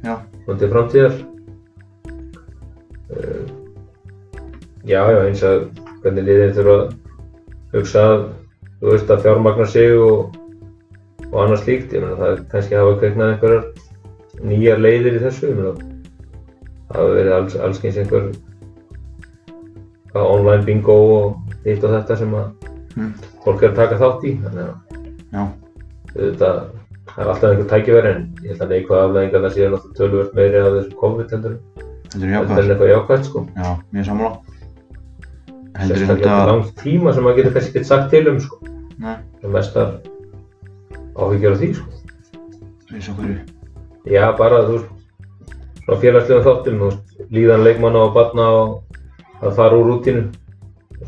já, 0.07 0.15
og 0.47 0.59
til 0.61 0.71
framtíðar. 0.71 1.19
Uh, 3.17 3.45
já, 4.87 5.01
já, 5.01 5.21
eins 5.25 5.45
að 5.47 5.69
hvernig 6.03 6.27
liðin 6.27 6.57
þurfa 6.57 6.77
að 6.77 6.91
hugsa 7.77 8.09
að 8.11 8.27
þú 8.81 8.93
veist 8.93 9.13
að 9.13 9.23
fjármagna 9.25 9.67
sig 9.71 9.95
og, 9.99 10.37
og 11.37 11.43
annað 11.45 11.63
slíkt, 11.67 11.93
ég 11.93 12.01
meina 12.03 12.17
það 12.17 12.33
er 12.33 12.43
kannski 12.53 12.79
hafa 12.81 12.95
kveiknað 13.03 13.33
einhverjar 13.35 13.65
nýjar 14.47 14.81
leiðir 14.81 15.19
í 15.19 15.23
þessu, 15.27 15.51
ég 15.53 15.59
meina 15.61 15.75
það 15.77 16.97
hafa 16.97 17.15
verið 17.19 17.33
alls, 17.37 17.57
allskyns 17.69 17.99
einhver 18.01 18.31
hvað, 20.13 20.25
online 20.33 20.65
bingo 20.65 20.97
og 21.17 21.59
hitt 21.67 21.85
og 21.85 21.93
þetta 21.99 22.17
sem 22.23 22.35
að 22.41 22.49
Mm. 22.97 23.11
fólk 23.45 23.61
er 23.63 23.75
að 23.75 23.77
taka 23.77 23.97
þátt 24.01 24.23
í, 24.25 24.31
þannig 24.41 24.63
að 25.37 25.49
það 26.41 26.55
er 27.21 27.29
alltaf 27.29 27.51
einhver 27.51 27.67
tækifæri 27.69 28.09
en 28.15 28.23
ég 28.41 28.47
held 28.55 28.63
að 28.65 28.71
neikvæða 28.73 29.03
afleggingar 29.09 29.43
það 29.45 29.53
séu 29.57 29.67
náttúrulega 29.75 29.99
töluvert 29.99 30.33
meiri 30.39 30.63
af 30.63 30.71
þessu 30.79 30.95
COVID 31.03 31.35
heldur 31.35 31.59
þetta 32.07 32.17
er 32.17 32.25
en 32.25 32.33
jákvætt. 32.33 32.71
eitthvað 32.71 32.93
jákvæmt 32.95 33.29
sko. 33.29 33.43
Já, 33.53 33.69
mjög. 33.93 34.07
Heldur 35.77 35.97
Sérstaklega 36.01 36.17
þetta, 36.17 36.33
eftir 36.33 36.51
langt 36.53 36.73
tíma 36.81 37.13
sem 37.13 37.23
maður 37.29 37.37
getur 37.43 37.53
kannski 37.59 37.71
ekkert 37.75 37.91
sagt 37.91 38.11
til 38.11 38.29
um 38.33 38.41
sko. 38.41 38.57
nei, 38.99 39.17
Það 39.43 39.51
mestar 39.59 39.93
áhyggjur 41.17 41.53
af 41.53 41.61
því 41.61 41.71
sko. 41.75 41.87
eins 42.93 43.09
og 43.09 43.19
hverju? 43.21 43.39
Já, 44.07 44.25
bara 44.39 44.63
þú 44.67 44.77
veist, 44.77 44.91
svona 45.85 46.01
félagslegum 46.03 46.45
þáttum, 46.47 46.79
þú 46.81 46.91
veist, 46.91 47.17
líðan 47.33 47.65
leikmanna 47.67 48.05
og 48.07 48.15
barna 48.15 48.47
og 48.61 48.77
að 49.43 49.57
fara 49.59 49.81
úr 49.81 49.93
veist, 49.97 50.43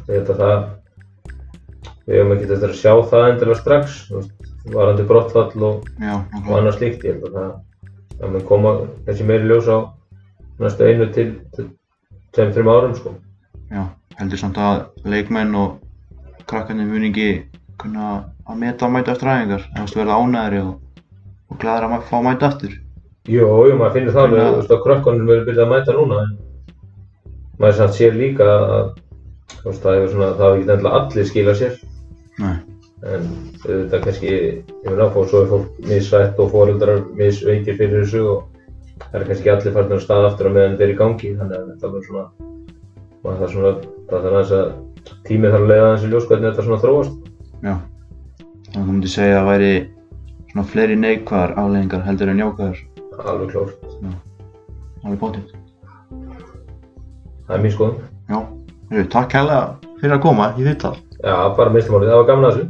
Ég 0.09 0.15
held 0.15 0.31
að 0.33 0.41
það 0.43 0.59
við 2.09 2.17
hefum 2.17 2.33
ekki 2.35 2.49
þetta 2.49 2.69
að 2.69 2.79
sjá 2.79 2.93
það 3.11 3.27
endilega 3.29 3.61
strax, 3.61 3.97
þú 4.09 4.21
veist, 4.21 4.53
varandi 4.75 5.07
brottfall 5.09 5.65
og, 5.69 5.89
Já, 6.01 6.15
og 6.17 6.53
annað 6.57 6.79
slíkt, 6.79 7.05
ég 7.05 7.17
held 7.17 7.29
að 7.29 7.39
það, 7.39 7.53
það 8.19 8.35
mun 8.35 8.47
koma 8.49 8.75
þessi 9.09 9.29
meiri 9.29 9.49
ljós 9.49 9.69
á 9.69 9.79
næstu 10.59 10.89
einu 10.89 11.09
til, 11.15 11.29
til 11.57 11.69
tveim, 12.37 12.55
þreim 12.57 12.73
árum, 12.73 12.97
sko. 12.97 13.15
Já, 13.69 13.85
heldur 14.19 14.41
samt 14.41 14.61
að 14.61 14.87
leikmenn 15.09 15.55
og 15.59 15.79
krakkarnir 16.49 16.89
muni 16.89 17.13
ekki 17.13 17.29
kunna 17.79 18.09
að 18.49 18.61
meta 18.63 18.87
að 18.87 18.95
mæta 18.95 19.15
eftir 19.15 19.31
æfingar, 19.33 19.65
eða 19.69 19.79
þú 19.79 19.87
veist, 19.87 19.99
verða 19.99 20.19
ánæðri 20.19 20.61
og, 20.65 21.03
og 21.49 21.61
glæðir 21.63 21.87
að 21.89 22.07
fá 22.09 22.15
að 22.19 22.25
mæta 22.27 22.49
aftur. 22.49 22.77
Jú, 23.29 23.49
jú, 23.69 23.75
maður 23.77 23.97
finnir 23.97 24.15
það 24.15 24.27
alveg, 24.29 24.47
þú 24.49 24.61
veist, 24.61 24.73
að 24.73 24.85
krökkunum 24.87 25.29
verður 25.29 25.47
byrjað 25.49 25.67
að 25.67 25.75
mæta 25.75 25.97
núna, 25.99 26.23
en 26.25 27.21
maður 27.61 27.79
samt 27.79 27.99
sér 27.99 28.17
líka 28.17 28.49
að, 28.49 28.91
þú 29.53 29.69
veist, 29.69 29.83
það 29.85 29.99
hefur 29.99 30.13
svona, 30.15 30.31
það 30.39 30.47
hefur 30.47 30.61
ekki 30.63 30.73
endilega 30.75 31.01
allir 31.03 31.29
skilað 31.33 31.59
sér, 31.61 31.77
Nei, 32.39 32.57
en 33.09 33.27
auðvitað 33.67 34.05
kannski, 34.07 34.33
ég 34.33 34.89
meina, 34.89 35.11
fór 35.15 35.29
svo 35.29 35.43
er 35.43 35.51
fólk 35.53 35.83
missrætt 35.91 36.41
og 36.41 36.53
foreldrar 36.55 37.05
missveikir 37.19 37.77
fyrir 37.79 38.05
þessu 38.05 38.25
og 38.33 39.05
það 39.05 39.21
er 39.21 39.29
kannski 39.29 39.53
allir 39.53 39.77
farnir 39.77 39.99
að 39.99 40.05
staða 40.07 40.31
aftur 40.33 40.49
á 40.49 40.55
meðan 40.55 40.75
þetta 40.75 40.87
er 40.87 40.95
í 40.95 40.99
gangi, 41.03 41.35
þannig 41.39 41.59
að 41.59 41.69
þetta 41.75 41.93
verður 41.93 42.09
svona, 42.09 42.25
maður 43.23 43.43
þarf 43.43 43.55
svona, 43.55 43.73
það 44.09 44.27
þarf 44.27 44.39
aðeins 44.39 44.57
að 44.59 45.15
tímið 45.29 45.55
þarf 45.55 45.65
að 45.67 45.73
leiða 45.73 45.87
aðeins 45.89 46.07
í 46.09 46.13
ljós 46.13 46.29
hvernig 46.31 46.49
þetta 46.49 46.67
svona 46.69 46.83
þróast. 46.87 47.31
já. 47.63 47.75
Þannig 48.69 48.83
að 48.83 48.89
þú 48.89 48.93
myndir 48.93 49.13
segja 49.13 49.35
að 49.35 49.39
það 49.41 49.51
væri 49.53 49.71
svona 50.53 50.67
fleiri 50.73 50.97
neikvæðar 51.03 51.55
afleggingar 51.63 52.03
heldur 52.09 52.33
en 52.33 52.43
jákvæðar. 52.43 52.81
Alveg 53.19 53.53
klárt, 53.53 53.87
Alveg 55.05 55.19
bótið. 55.23 55.55
það 57.49 57.55
er 57.57 57.63
mín 57.65 57.73
skoðun. 57.75 58.01
Já, 58.29 58.39
Heyrðu, 58.91 59.09
takk 59.13 59.33
hella 59.39 59.59
fyrir 60.01 60.15
að 60.19 60.23
koma 60.25 60.51
í 60.59 60.65
vittal. 60.67 60.95
Já, 61.19 61.35
bara 61.57 61.73
minnstumálið, 61.75 62.11
það 62.13 62.21
var 62.21 62.29
gaman 62.29 62.49
að 62.49 62.59
þessu. 62.59 62.67